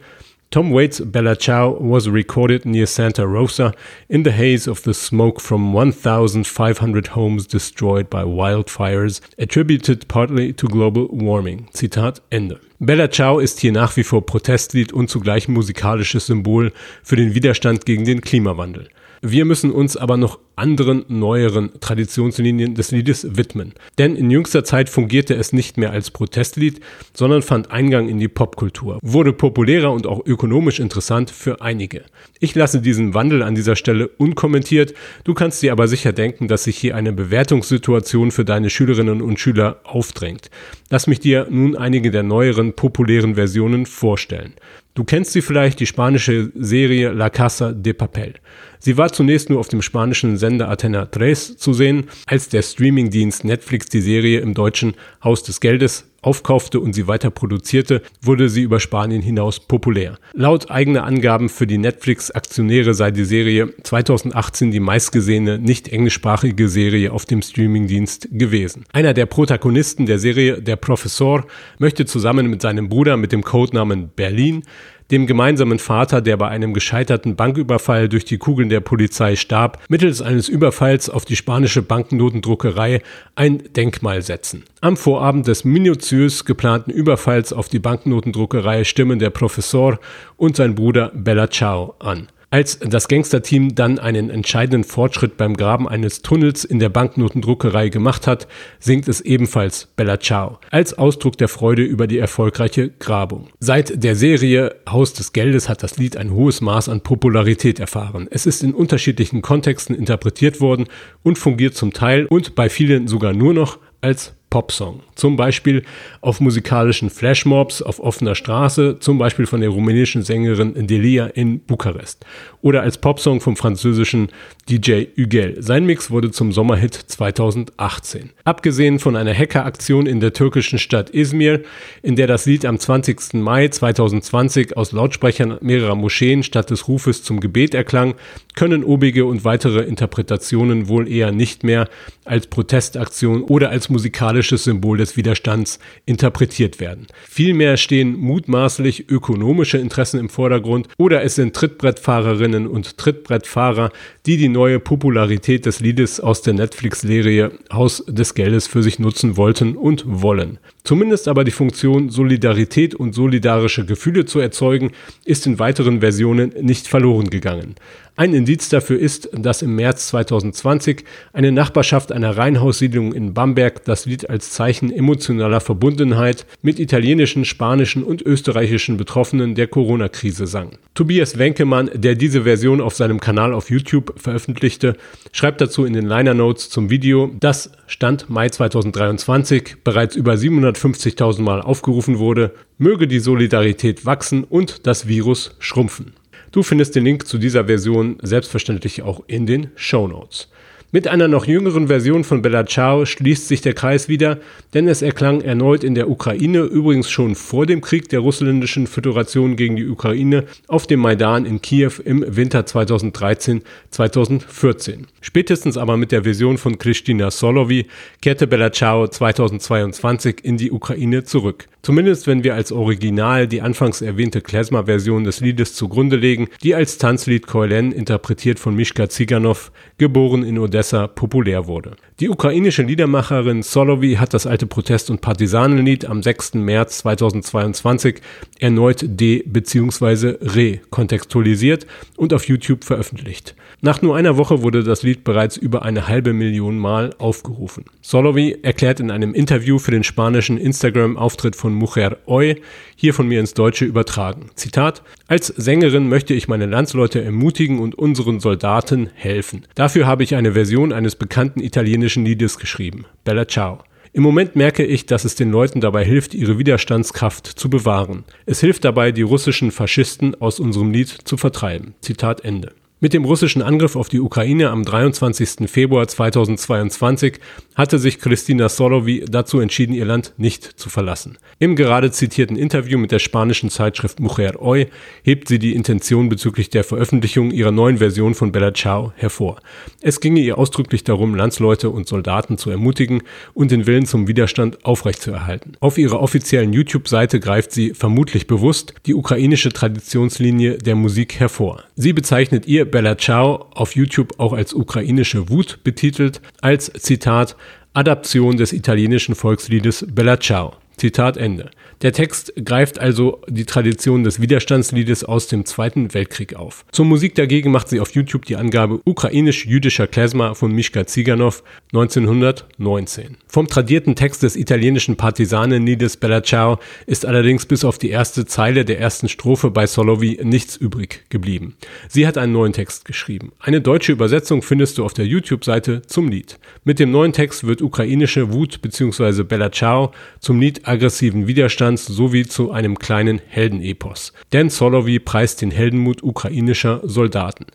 Tom 0.49 0.71
Waits' 0.71 1.01
Bella 1.01 1.35
Ciao 1.35 1.71
was 1.71 2.07
recorded 2.07 2.65
near 2.65 2.85
Santa 2.85 3.27
Rosa 3.27 3.73
in 4.07 4.23
the 4.23 4.31
haze 4.31 4.65
of 4.65 4.81
the 4.83 4.93
smoke 4.93 5.41
from 5.41 5.73
1,500 5.73 7.07
homes 7.07 7.45
destroyed 7.45 8.09
by 8.09 8.23
wildfires, 8.23 9.19
attributed 9.37 10.07
partly 10.07 10.53
to 10.53 10.65
global 10.67 11.09
warming. 11.09 11.67
Zitat 11.73 12.21
Ende. 12.31 12.61
Bella 12.79 13.09
Ciao 13.09 13.39
ist 13.39 13.59
hier 13.59 13.73
nach 13.73 13.97
wie 13.97 14.03
vor 14.03 14.25
Protestlied 14.25 14.93
und 14.93 15.09
zugleich 15.09 15.49
musikalisches 15.49 16.27
Symbol 16.27 16.71
für 17.03 17.17
den 17.17 17.35
Widerstand 17.35 17.85
gegen 17.85 18.05
den 18.05 18.21
Klimawandel. 18.21 18.87
Wir 19.21 19.45
müssen 19.45 19.71
uns 19.71 19.97
aber 19.97 20.17
noch 20.17 20.39
anderen, 20.55 21.05
neueren 21.07 21.71
Traditionslinien 21.79 22.75
des 22.75 22.91
Liedes 22.91 23.37
widmen. 23.37 23.73
Denn 23.97 24.15
in 24.15 24.31
jüngster 24.31 24.63
Zeit 24.63 24.89
fungierte 24.89 25.35
es 25.35 25.53
nicht 25.53 25.77
mehr 25.77 25.91
als 25.91 26.11
Protestlied, 26.11 26.81
sondern 27.13 27.41
fand 27.41 27.71
Eingang 27.71 28.09
in 28.09 28.19
die 28.19 28.27
Popkultur, 28.27 28.99
wurde 29.01 29.33
populärer 29.33 29.91
und 29.91 30.07
auch 30.07 30.25
ökonomisch 30.25 30.79
interessant 30.79 31.29
für 31.29 31.61
einige. 31.61 32.05
Ich 32.39 32.55
lasse 32.55 32.81
diesen 32.81 33.13
Wandel 33.13 33.43
an 33.43 33.55
dieser 33.55 33.75
Stelle 33.75 34.07
unkommentiert, 34.07 34.93
du 35.23 35.33
kannst 35.33 35.61
dir 35.61 35.71
aber 35.71 35.87
sicher 35.87 36.11
denken, 36.11 36.47
dass 36.47 36.63
sich 36.63 36.77
hier 36.77 36.95
eine 36.95 37.13
Bewertungssituation 37.13 38.31
für 38.31 38.45
deine 38.45 38.69
Schülerinnen 38.69 39.21
und 39.21 39.39
Schüler 39.39 39.81
aufdrängt. 39.83 40.49
Lass 40.89 41.07
mich 41.07 41.19
dir 41.19 41.47
nun 41.49 41.75
einige 41.75 42.11
der 42.11 42.23
neueren 42.23 42.73
populären 42.73 43.35
Versionen 43.35 43.85
vorstellen. 43.85 44.53
Du 44.97 45.03
kennst 45.03 45.31
sie 45.31 45.43
vielleicht, 45.43 45.79
die 45.79 45.85
spanische 45.85 46.51
Serie 46.55 47.11
La 47.11 47.29
Casa 47.29 47.71
de 47.71 47.93
Papel. 47.93 48.33
Sie 48.79 48.97
war 48.97 49.13
zunächst 49.13 49.47
nur 49.47 49.59
auf 49.59 49.67
dem 49.67 49.83
spanischen 49.83 50.37
Sender 50.37 50.69
Atena 50.69 51.05
3 51.05 51.35
zu 51.35 51.71
sehen, 51.73 52.05
als 52.25 52.49
der 52.49 52.63
Streamingdienst 52.63 53.43
Netflix 53.43 53.89
die 53.89 54.01
Serie 54.01 54.39
im 54.39 54.55
deutschen 54.55 54.95
Haus 55.23 55.43
des 55.43 55.59
Geldes 55.59 56.09
aufkaufte 56.21 56.79
und 56.79 56.93
sie 56.93 57.07
weiter 57.07 57.29
produzierte, 57.29 58.01
wurde 58.21 58.49
sie 58.49 58.61
über 58.61 58.79
Spanien 58.79 59.21
hinaus 59.21 59.59
populär. 59.59 60.17
Laut 60.33 60.71
eigener 60.71 61.03
Angaben 61.03 61.49
für 61.49 61.67
die 61.67 61.77
Netflix-Aktionäre 61.77 62.93
sei 62.93 63.11
die 63.11 63.25
Serie 63.25 63.73
2018 63.83 64.71
die 64.71 64.79
meistgesehene 64.79 65.59
nicht 65.59 65.87
englischsprachige 65.87 66.67
Serie 66.69 67.11
auf 67.11 67.25
dem 67.25 67.41
Streamingdienst 67.41 68.29
gewesen. 68.31 68.85
Einer 68.91 69.13
der 69.13 69.25
Protagonisten 69.25 70.05
der 70.05 70.19
Serie, 70.19 70.61
der 70.61 70.75
Professor, 70.75 71.45
möchte 71.79 72.05
zusammen 72.05 72.47
mit 72.49 72.61
seinem 72.61 72.89
Bruder 72.89 73.17
mit 73.17 73.31
dem 73.31 73.43
Codenamen 73.43 74.09
Berlin 74.15 74.63
dem 75.11 75.27
gemeinsamen 75.27 75.79
Vater, 75.79 76.21
der 76.21 76.37
bei 76.37 76.47
einem 76.47 76.73
gescheiterten 76.73 77.35
Banküberfall 77.35 78.09
durch 78.09 78.25
die 78.25 78.37
Kugeln 78.37 78.69
der 78.69 78.81
Polizei 78.81 79.35
starb, 79.35 79.81
mittels 79.89 80.21
eines 80.21 80.49
Überfalls 80.49 81.09
auf 81.09 81.25
die 81.25 81.35
spanische 81.35 81.81
Banknotendruckerei 81.81 83.01
ein 83.35 83.63
Denkmal 83.75 84.21
setzen. 84.21 84.63
Am 84.81 84.97
Vorabend 84.97 85.47
des 85.47 85.63
minutiös 85.63 86.45
geplanten 86.45 86.91
Überfalls 86.91 87.53
auf 87.53 87.69
die 87.69 87.79
Banknotendruckerei 87.79 88.83
stimmen 88.83 89.19
der 89.19 89.29
Professor 89.29 89.99
und 90.35 90.55
sein 90.55 90.75
Bruder 90.75 91.11
Bella 91.13 91.49
Ciao 91.49 91.95
an. 91.99 92.27
Als 92.49 92.79
das 92.79 93.09
Gangsterteam 93.09 93.75
dann 93.75 93.99
einen 93.99 94.29
entscheidenden 94.29 94.85
Fortschritt 94.85 95.35
beim 95.35 95.57
Graben 95.57 95.85
eines 95.85 96.21
Tunnels 96.21 96.63
in 96.63 96.79
der 96.79 96.87
Banknotendruckerei 96.87 97.89
gemacht 97.89 98.25
hat, 98.25 98.47
singt 98.79 99.09
es 99.09 99.19
ebenfalls 99.19 99.89
Bella 99.97 100.17
Ciao 100.17 100.59
als 100.71 100.93
Ausdruck 100.93 101.37
der 101.37 101.49
Freude 101.49 101.83
über 101.83 102.07
die 102.07 102.17
erfolgreiche 102.17 102.89
Grabung. 102.89 103.49
Seit 103.59 104.01
der 104.01 104.15
Serie 104.15 104.75
Haus 104.89 105.11
des 105.11 105.33
Geldes 105.33 105.67
hat 105.67 105.83
das 105.83 105.97
Lied 105.97 106.15
ein 106.15 106.31
hohes 106.31 106.61
Maß 106.61 106.87
an 106.87 107.01
Popularität 107.01 107.81
erfahren. 107.81 108.29
Es 108.31 108.45
ist 108.45 108.63
in 108.63 108.73
unterschiedlichen 108.73 109.41
Kontexten 109.41 109.93
interpretiert 109.93 110.61
worden 110.61 110.85
und 111.23 111.37
fungiert 111.37 111.75
zum 111.75 111.91
Teil 111.91 112.27
und 112.27 112.55
bei 112.55 112.69
vielen 112.69 113.09
sogar 113.09 113.33
nur 113.33 113.53
noch 113.53 113.77
als 113.99 114.36
Popsong. 114.49 115.01
Zum 115.15 115.35
Beispiel 115.35 115.83
auf 116.21 116.39
musikalischen 116.39 117.09
Flashmobs 117.09 117.81
auf 117.81 117.99
offener 117.99 118.35
Straße, 118.35 118.99
zum 118.99 119.17
Beispiel 119.17 119.45
von 119.45 119.61
der 119.61 119.69
rumänischen 119.69 120.23
Sängerin 120.23 120.87
Delia 120.87 121.27
in 121.27 121.59
Bukarest. 121.59 122.25
Oder 122.61 122.81
als 122.81 122.97
Popsong 122.97 123.41
vom 123.41 123.57
französischen 123.57 124.29
DJ 124.69 125.07
Ügel. 125.15 125.55
Sein 125.59 125.85
Mix 125.85 126.11
wurde 126.11 126.29
zum 126.31 126.51
Sommerhit 126.51 126.93
2018. 126.93 128.31
Abgesehen 128.43 128.99
von 128.99 129.15
einer 129.15 129.33
Hackeraktion 129.33 130.05
in 130.05 130.19
der 130.19 130.33
türkischen 130.33 130.77
Stadt 130.77 131.09
Izmir, 131.09 131.61
in 132.03 132.17
der 132.17 132.27
das 132.27 132.45
Lied 132.45 132.65
am 132.65 132.77
20. 132.77 133.35
Mai 133.35 133.69
2020 133.69 134.75
aus 134.75 134.91
Lautsprechern 134.91 135.57
mehrerer 135.61 135.95
Moscheen 135.95 136.43
statt 136.43 136.69
des 136.69 136.89
Rufes 136.89 137.23
zum 137.23 137.39
Gebet 137.39 137.73
erklang, 137.73 138.15
können 138.55 138.83
obige 138.83 139.25
und 139.25 139.45
weitere 139.45 139.83
Interpretationen 139.83 140.89
wohl 140.89 141.07
eher 141.07 141.31
nicht 141.31 141.63
mehr 141.63 141.87
als 142.25 142.47
Protestaktion 142.47 143.43
oder 143.43 143.69
als 143.69 143.87
musikalisches 143.87 144.65
Symbol 144.65 144.97
des 144.97 145.15
Widerstands 145.15 145.79
interpretiert 146.05 146.81
werden. 146.81 147.07
Vielmehr 147.29 147.77
stehen 147.77 148.17
mutmaßlich 148.17 149.09
ökonomische 149.09 149.77
Interessen 149.77 150.19
im 150.19 150.27
Vordergrund 150.27 150.89
oder 150.97 151.23
es 151.23 151.35
sind 151.35 151.55
Trittbrettfahrerinnen 151.55 152.67
und 152.67 152.97
Trittbrettfahrer, 152.97 153.91
die 154.25 154.35
die 154.35 154.49
neue 154.57 154.79
Popularität 154.79 155.67
des 155.67 155.81
Liedes 155.81 156.19
aus 156.19 156.41
der 156.41 156.55
Netflix-Serie 156.55 157.51
Haus 157.71 158.03
des 158.07 158.33
Geldes 158.33 158.65
für 158.65 158.81
sich 158.81 158.97
nutzen 158.97 159.37
wollten 159.37 159.77
und 159.77 160.03
wollen. 160.07 160.57
Zumindest 160.83 161.27
aber 161.27 161.43
die 161.43 161.51
Funktion 161.51 162.09
Solidarität 162.09 162.95
und 162.95 163.13
solidarische 163.13 163.85
Gefühle 163.85 164.25
zu 164.25 164.39
erzeugen, 164.39 164.93
ist 165.25 165.45
in 165.45 165.59
weiteren 165.59 165.99
Versionen 165.99 166.53
nicht 166.59 166.87
verloren 166.87 167.29
gegangen. 167.29 167.75
Ein 168.19 168.33
Indiz 168.33 168.67
dafür 168.69 168.97
ist, 168.97 169.29
dass 169.31 169.61
im 169.61 169.75
März 169.75 170.07
2020 170.07 171.03
eine 171.33 171.51
Nachbarschaft 171.51 172.11
einer 172.11 172.35
Reihenhaussiedlung 172.35 173.13
in 173.13 173.35
Bamberg 173.35 173.85
das 173.85 174.07
Lied 174.07 174.27
als 174.27 174.49
Zeichen 174.49 174.91
emotionaler 174.91 175.59
Verbundenheit 175.59 176.47
mit 176.63 176.79
italienischen, 176.79 177.45
spanischen 177.45 178.03
und 178.03 178.23
österreichischen 178.23 178.97
Betroffenen 178.97 179.53
der 179.53 179.67
Corona-Krise 179.67 180.47
sang. 180.47 180.79
Tobias 180.95 181.37
Wenkemann, 181.37 181.91
der 181.93 182.15
diese 182.15 182.41
Version 182.41 182.81
auf 182.81 182.95
seinem 182.95 183.19
Kanal 183.19 183.53
auf 183.53 183.69
YouTube 183.69 184.19
veröffentlichte, 184.19 184.97
schreibt 185.31 185.61
dazu 185.61 185.85
in 185.85 185.93
den 185.93 186.07
Liner 186.07 186.33
Notes 186.33 186.71
zum 186.71 186.89
Video, 186.89 187.29
das 187.39 187.71
Stand 187.85 188.31
Mai 188.31 188.49
2023 188.49 189.83
bereits 189.83 190.15
über 190.15 190.33
750.000 190.33 191.43
Mal 191.43 191.61
aufgerufen 191.61 192.17
wurde, 192.17 192.55
möge 192.79 193.07
die 193.07 193.19
Solidarität 193.19 194.07
wachsen 194.07 194.43
und 194.43 194.87
das 194.87 195.07
Virus 195.07 195.55
schrumpfen. 195.59 196.13
Du 196.51 196.63
findest 196.63 196.95
den 196.95 197.03
Link 197.03 197.27
zu 197.27 197.37
dieser 197.37 197.65
Version 197.65 198.17
selbstverständlich 198.21 199.01
auch 199.01 199.21
in 199.27 199.45
den 199.45 199.71
Show 199.75 200.07
Notes. 200.07 200.49
Mit 200.93 201.09
einer 201.09 201.27
noch 201.27 201.45
jüngeren 201.45 201.87
Version 201.87 202.23
von 202.23 202.41
Bella 202.41 202.65
Ciao 202.65 203.05
schließt 203.05 203.49
sich 203.49 203.59
der 203.59 203.73
Kreis 203.73 204.07
wieder, 204.07 204.39
denn 204.73 204.87
es 204.87 205.01
erklang 205.01 205.41
erneut 205.41 205.83
in 205.83 205.95
der 205.95 206.09
Ukraine, 206.09 206.61
übrigens 206.61 207.09
schon 207.09 207.35
vor 207.35 207.65
dem 207.65 207.81
Krieg 207.81 208.07
der 208.07 208.21
russländischen 208.21 208.87
Föderation 208.87 209.57
gegen 209.57 209.75
die 209.75 209.85
Ukraine, 209.85 210.45
auf 210.69 210.87
dem 210.87 211.01
Maidan 211.01 211.45
in 211.45 211.61
Kiew 211.61 211.91
im 212.05 212.23
Winter 212.25 212.61
2013-2014. 212.61 214.99
Spätestens 215.19 215.75
aber 215.75 215.97
mit 215.97 216.13
der 216.13 216.23
Version 216.23 216.57
von 216.57 216.77
Kristina 216.77 217.31
Solovi 217.31 217.87
kehrte 218.21 218.47
Bella 218.47 218.71
Ciao 218.71 219.09
2022 219.09 220.45
in 220.45 220.55
die 220.55 220.71
Ukraine 220.71 221.25
zurück. 221.25 221.67
Zumindest 221.87 222.27
wenn 222.27 222.43
wir 222.43 222.53
als 222.53 222.73
Original 222.73 223.47
die 223.47 223.61
anfangs 223.61 224.01
erwähnte 224.01 224.41
Klezmer-Version 224.41 225.23
des 225.23 225.39
Liedes 225.39 225.73
zugrunde 225.73 226.17
legen, 226.17 226.49
die 226.61 226.75
als 226.75 226.97
Tanzlied 226.97 227.47
Koelen, 227.47 227.93
interpretiert 227.93 228.59
von 228.59 228.75
Mishka 228.75 229.07
Ziganov, 229.07 229.71
geboren 229.97 230.43
in 230.43 230.59
Odessa, 230.59 230.86
populär 230.93 231.67
wurde. 231.67 231.91
Die 232.19 232.29
ukrainische 232.29 232.81
Liedermacherin 232.83 233.61
Solovi 233.61 234.15
hat 234.15 234.33
das 234.33 234.47
alte 234.47 234.65
Protest- 234.65 235.09
und 235.11 235.21
Partisanenlied 235.21 236.05
am 236.05 236.23
6. 236.23 236.55
März 236.55 236.99
2022 236.99 238.21
erneut 238.59 239.03
de- 239.05 239.43
bzw. 239.45 240.37
re-kontextualisiert 240.41 241.85
und 242.15 242.33
auf 242.33 242.47
YouTube 242.47 242.83
veröffentlicht. 242.83 243.55
Nach 243.81 244.01
nur 244.01 244.15
einer 244.15 244.37
Woche 244.37 244.63
wurde 244.63 244.83
das 244.83 245.03
Lied 245.03 245.23
bereits 245.23 245.57
über 245.57 245.83
eine 245.83 246.07
halbe 246.07 246.33
Million 246.33 246.79
Mal 246.79 247.11
aufgerufen. 247.19 247.85
Solovi 248.01 248.57
erklärt 248.63 248.99
in 248.99 249.11
einem 249.11 249.33
Interview 249.35 249.77
für 249.77 249.91
den 249.91 250.03
spanischen 250.03 250.57
Instagram-Auftritt 250.57 251.55
von 251.55 251.73
Mujer 251.73 252.17
Hoy, 252.25 252.61
hier 252.95 253.13
von 253.13 253.27
mir 253.27 253.39
ins 253.39 253.53
Deutsche 253.53 253.85
übertragen. 253.85 254.49
Zitat, 254.55 255.03
als 255.27 255.47
Sängerin 255.47 256.09
möchte 256.09 256.33
ich 256.33 256.47
meine 256.47 256.65
Landsleute 256.65 257.21
ermutigen 257.23 257.79
und 257.79 257.95
unseren 257.95 258.39
Soldaten 258.39 259.09
helfen. 259.13 259.65
Dafür 259.75 260.07
habe 260.07 260.23
ich 260.23 260.35
eine 260.35 260.53
Version 260.53 260.93
eines 260.93 261.15
bekannten 261.15 261.59
italienischen 261.59 262.25
Liedes 262.25 262.57
geschrieben, 262.57 263.05
Bella 263.23 263.47
Ciao. 263.47 263.79
Im 264.13 264.23
Moment 264.23 264.55
merke 264.55 264.83
ich, 264.85 265.05
dass 265.05 265.25
es 265.25 265.35
den 265.35 265.51
Leuten 265.51 265.81
dabei 265.81 266.03
hilft, 266.03 266.33
ihre 266.33 266.57
Widerstandskraft 266.57 267.45
zu 267.45 267.69
bewahren. 267.69 268.23
Es 268.45 268.61
hilft 268.61 268.85
dabei, 268.85 269.11
die 269.11 269.21
russischen 269.21 269.69
Faschisten 269.69 270.33
aus 270.41 270.59
unserem 270.59 270.91
Lied 270.91 271.09
zu 271.09 271.37
vertreiben. 271.37 271.93
Zitat 272.01 272.43
Ende. 272.43 272.73
Mit 272.99 273.13
dem 273.13 273.25
russischen 273.25 273.61
Angriff 273.61 273.95
auf 273.95 274.09
die 274.09 274.19
Ukraine 274.19 274.71
am 274.71 274.83
23. 274.83 275.69
Februar 275.69 276.07
2022 276.07 277.35
hatte 277.75 277.99
sich 277.99 278.17
Christina 278.17 278.69
Solovi 278.69 279.23
dazu 279.29 279.59
entschieden, 279.59 279.93
ihr 279.93 280.05
Land 280.05 280.33
nicht 280.37 280.63
zu 280.63 280.89
verlassen. 280.89 281.37
Im 281.59 281.75
gerade 281.75 282.09
zitierten 282.09 282.57
Interview 282.57 282.97
mit 282.97 283.11
der 283.11 283.19
spanischen 283.19 283.69
Zeitschrift 283.69 284.19
Mujer 284.19 284.55
Hoy 284.59 284.87
hebt 285.21 285.47
sie 285.47 285.59
die 285.59 285.75
Intention 285.75 286.27
bezüglich 286.27 286.71
der 286.71 286.83
Veröffentlichung 286.83 287.51
ihrer 287.51 287.71
neuen 287.71 287.99
Version 287.99 288.33
von 288.33 288.51
Bella 288.51 288.73
Ciao 288.73 289.13
hervor. 289.15 289.59
Es 290.01 290.19
ginge 290.19 290.39
ihr 290.39 290.57
ausdrücklich 290.57 291.03
darum, 291.03 291.35
Landsleute 291.35 291.91
und 291.91 292.07
Soldaten 292.07 292.57
zu 292.57 292.71
ermutigen 292.71 293.21
und 293.53 293.69
den 293.69 293.85
Willen 293.85 294.07
zum 294.07 294.27
Widerstand 294.27 294.83
aufrechtzuerhalten. 294.85 295.73
Auf 295.81 295.99
ihrer 295.99 296.19
offiziellen 296.19 296.73
YouTube-Seite 296.73 297.39
greift 297.39 297.73
sie 297.73 297.93
vermutlich 297.93 298.47
bewusst 298.47 298.95
die 299.05 299.13
ukrainische 299.13 299.71
Traditionslinie 299.71 300.79
der 300.79 300.95
Musik 300.95 301.39
hervor. 301.39 301.83
Sie 301.95 302.13
bezeichnet 302.13 302.65
ihr 302.65 302.86
Bella 302.87 303.17
Ciao 303.17 303.67
auf 303.73 303.95
YouTube 303.95 304.33
auch 304.39 304.53
als 304.53 304.73
ukrainische 304.73 305.49
Wut 305.49 305.83
betitelt, 305.83 306.41
als 306.61 306.91
Zitat 306.93 307.55
Adaption 307.93 308.57
des 308.57 308.73
italienischen 308.73 309.35
Volksliedes 309.35 310.05
Bella 310.09 310.39
Ciao. 310.39 310.75
Zitat 310.97 311.37
Ende. 311.37 311.69
Der 312.01 312.11
Text 312.11 312.53
greift 312.63 312.99
also 312.99 313.41
die 313.47 313.65
Tradition 313.65 314.23
des 314.23 314.39
Widerstandsliedes 314.39 315.23
aus 315.23 315.47
dem 315.47 315.65
Zweiten 315.65 316.13
Weltkrieg 316.13 316.55
auf. 316.55 316.85
Zur 316.91 317.05
Musik 317.05 317.33
dagegen 317.35 317.71
macht 317.71 317.89
sie 317.89 317.99
auf 317.99 318.13
YouTube 318.13 318.45
die 318.45 318.55
Angabe 318.55 318.99
ukrainisch-jüdischer 319.03 320.07
Klezmer 320.07 320.53
von 320.53 320.71
Mischka 320.71 321.07
Ziganov 321.07 321.63
1919. 321.93 323.37
Vom 323.47 323.67
tradierten 323.67 324.15
Text 324.15 324.43
des 324.43 324.55
italienischen 324.55 325.17
Partisanenliedes 325.17 326.17
Bella 326.17 326.43
Ciao 326.43 326.79
ist 327.05 327.25
allerdings 327.25 327.65
bis 327.65 327.83
auf 327.83 327.97
die 327.97 328.09
erste 328.09 328.45
Zeile 328.45 328.85
der 328.85 328.99
ersten 328.99 329.29
Strophe 329.29 329.71
bei 329.71 329.87
Solovi 329.87 330.39
nichts 330.43 330.77
übrig 330.77 331.25
geblieben. 331.29 331.75
Sie 332.09 332.27
hat 332.27 332.37
einen 332.37 332.53
neuen 332.53 332.73
Text 332.73 333.05
geschrieben. 333.05 333.51
Eine 333.59 333.81
deutsche 333.81 334.11
Übersetzung 334.11 334.61
findest 334.61 334.97
du 334.97 335.05
auf 335.05 335.13
der 335.13 335.25
YouTube-Seite 335.25 336.01
zum 336.07 336.27
Lied. 336.27 336.59
Mit 336.83 336.99
dem 336.99 337.11
neuen 337.11 337.33
Text 337.33 337.65
wird 337.65 337.81
ukrainische 337.81 338.51
Wut 338.51 338.81
bzw. 338.81 339.43
Bella 339.43 339.71
Ciao 339.71 340.11
zum 340.39 340.59
Lied 340.59 340.86
aggressiven 340.87 341.47
Widerstand 341.47 341.67
Widerstands 341.67 342.05
sowie 342.05 342.45
zu 342.45 342.71
einem 342.71 342.97
kleinen 342.97 343.41
Heldenepos. 343.47 344.33
Denn 344.53 344.69
Solowy 344.69 345.19
preist 345.19 345.61
den 345.61 345.71
Heldenmut 345.71 346.23
ukrainischer 346.23 347.01
Soldaten. 347.03 347.65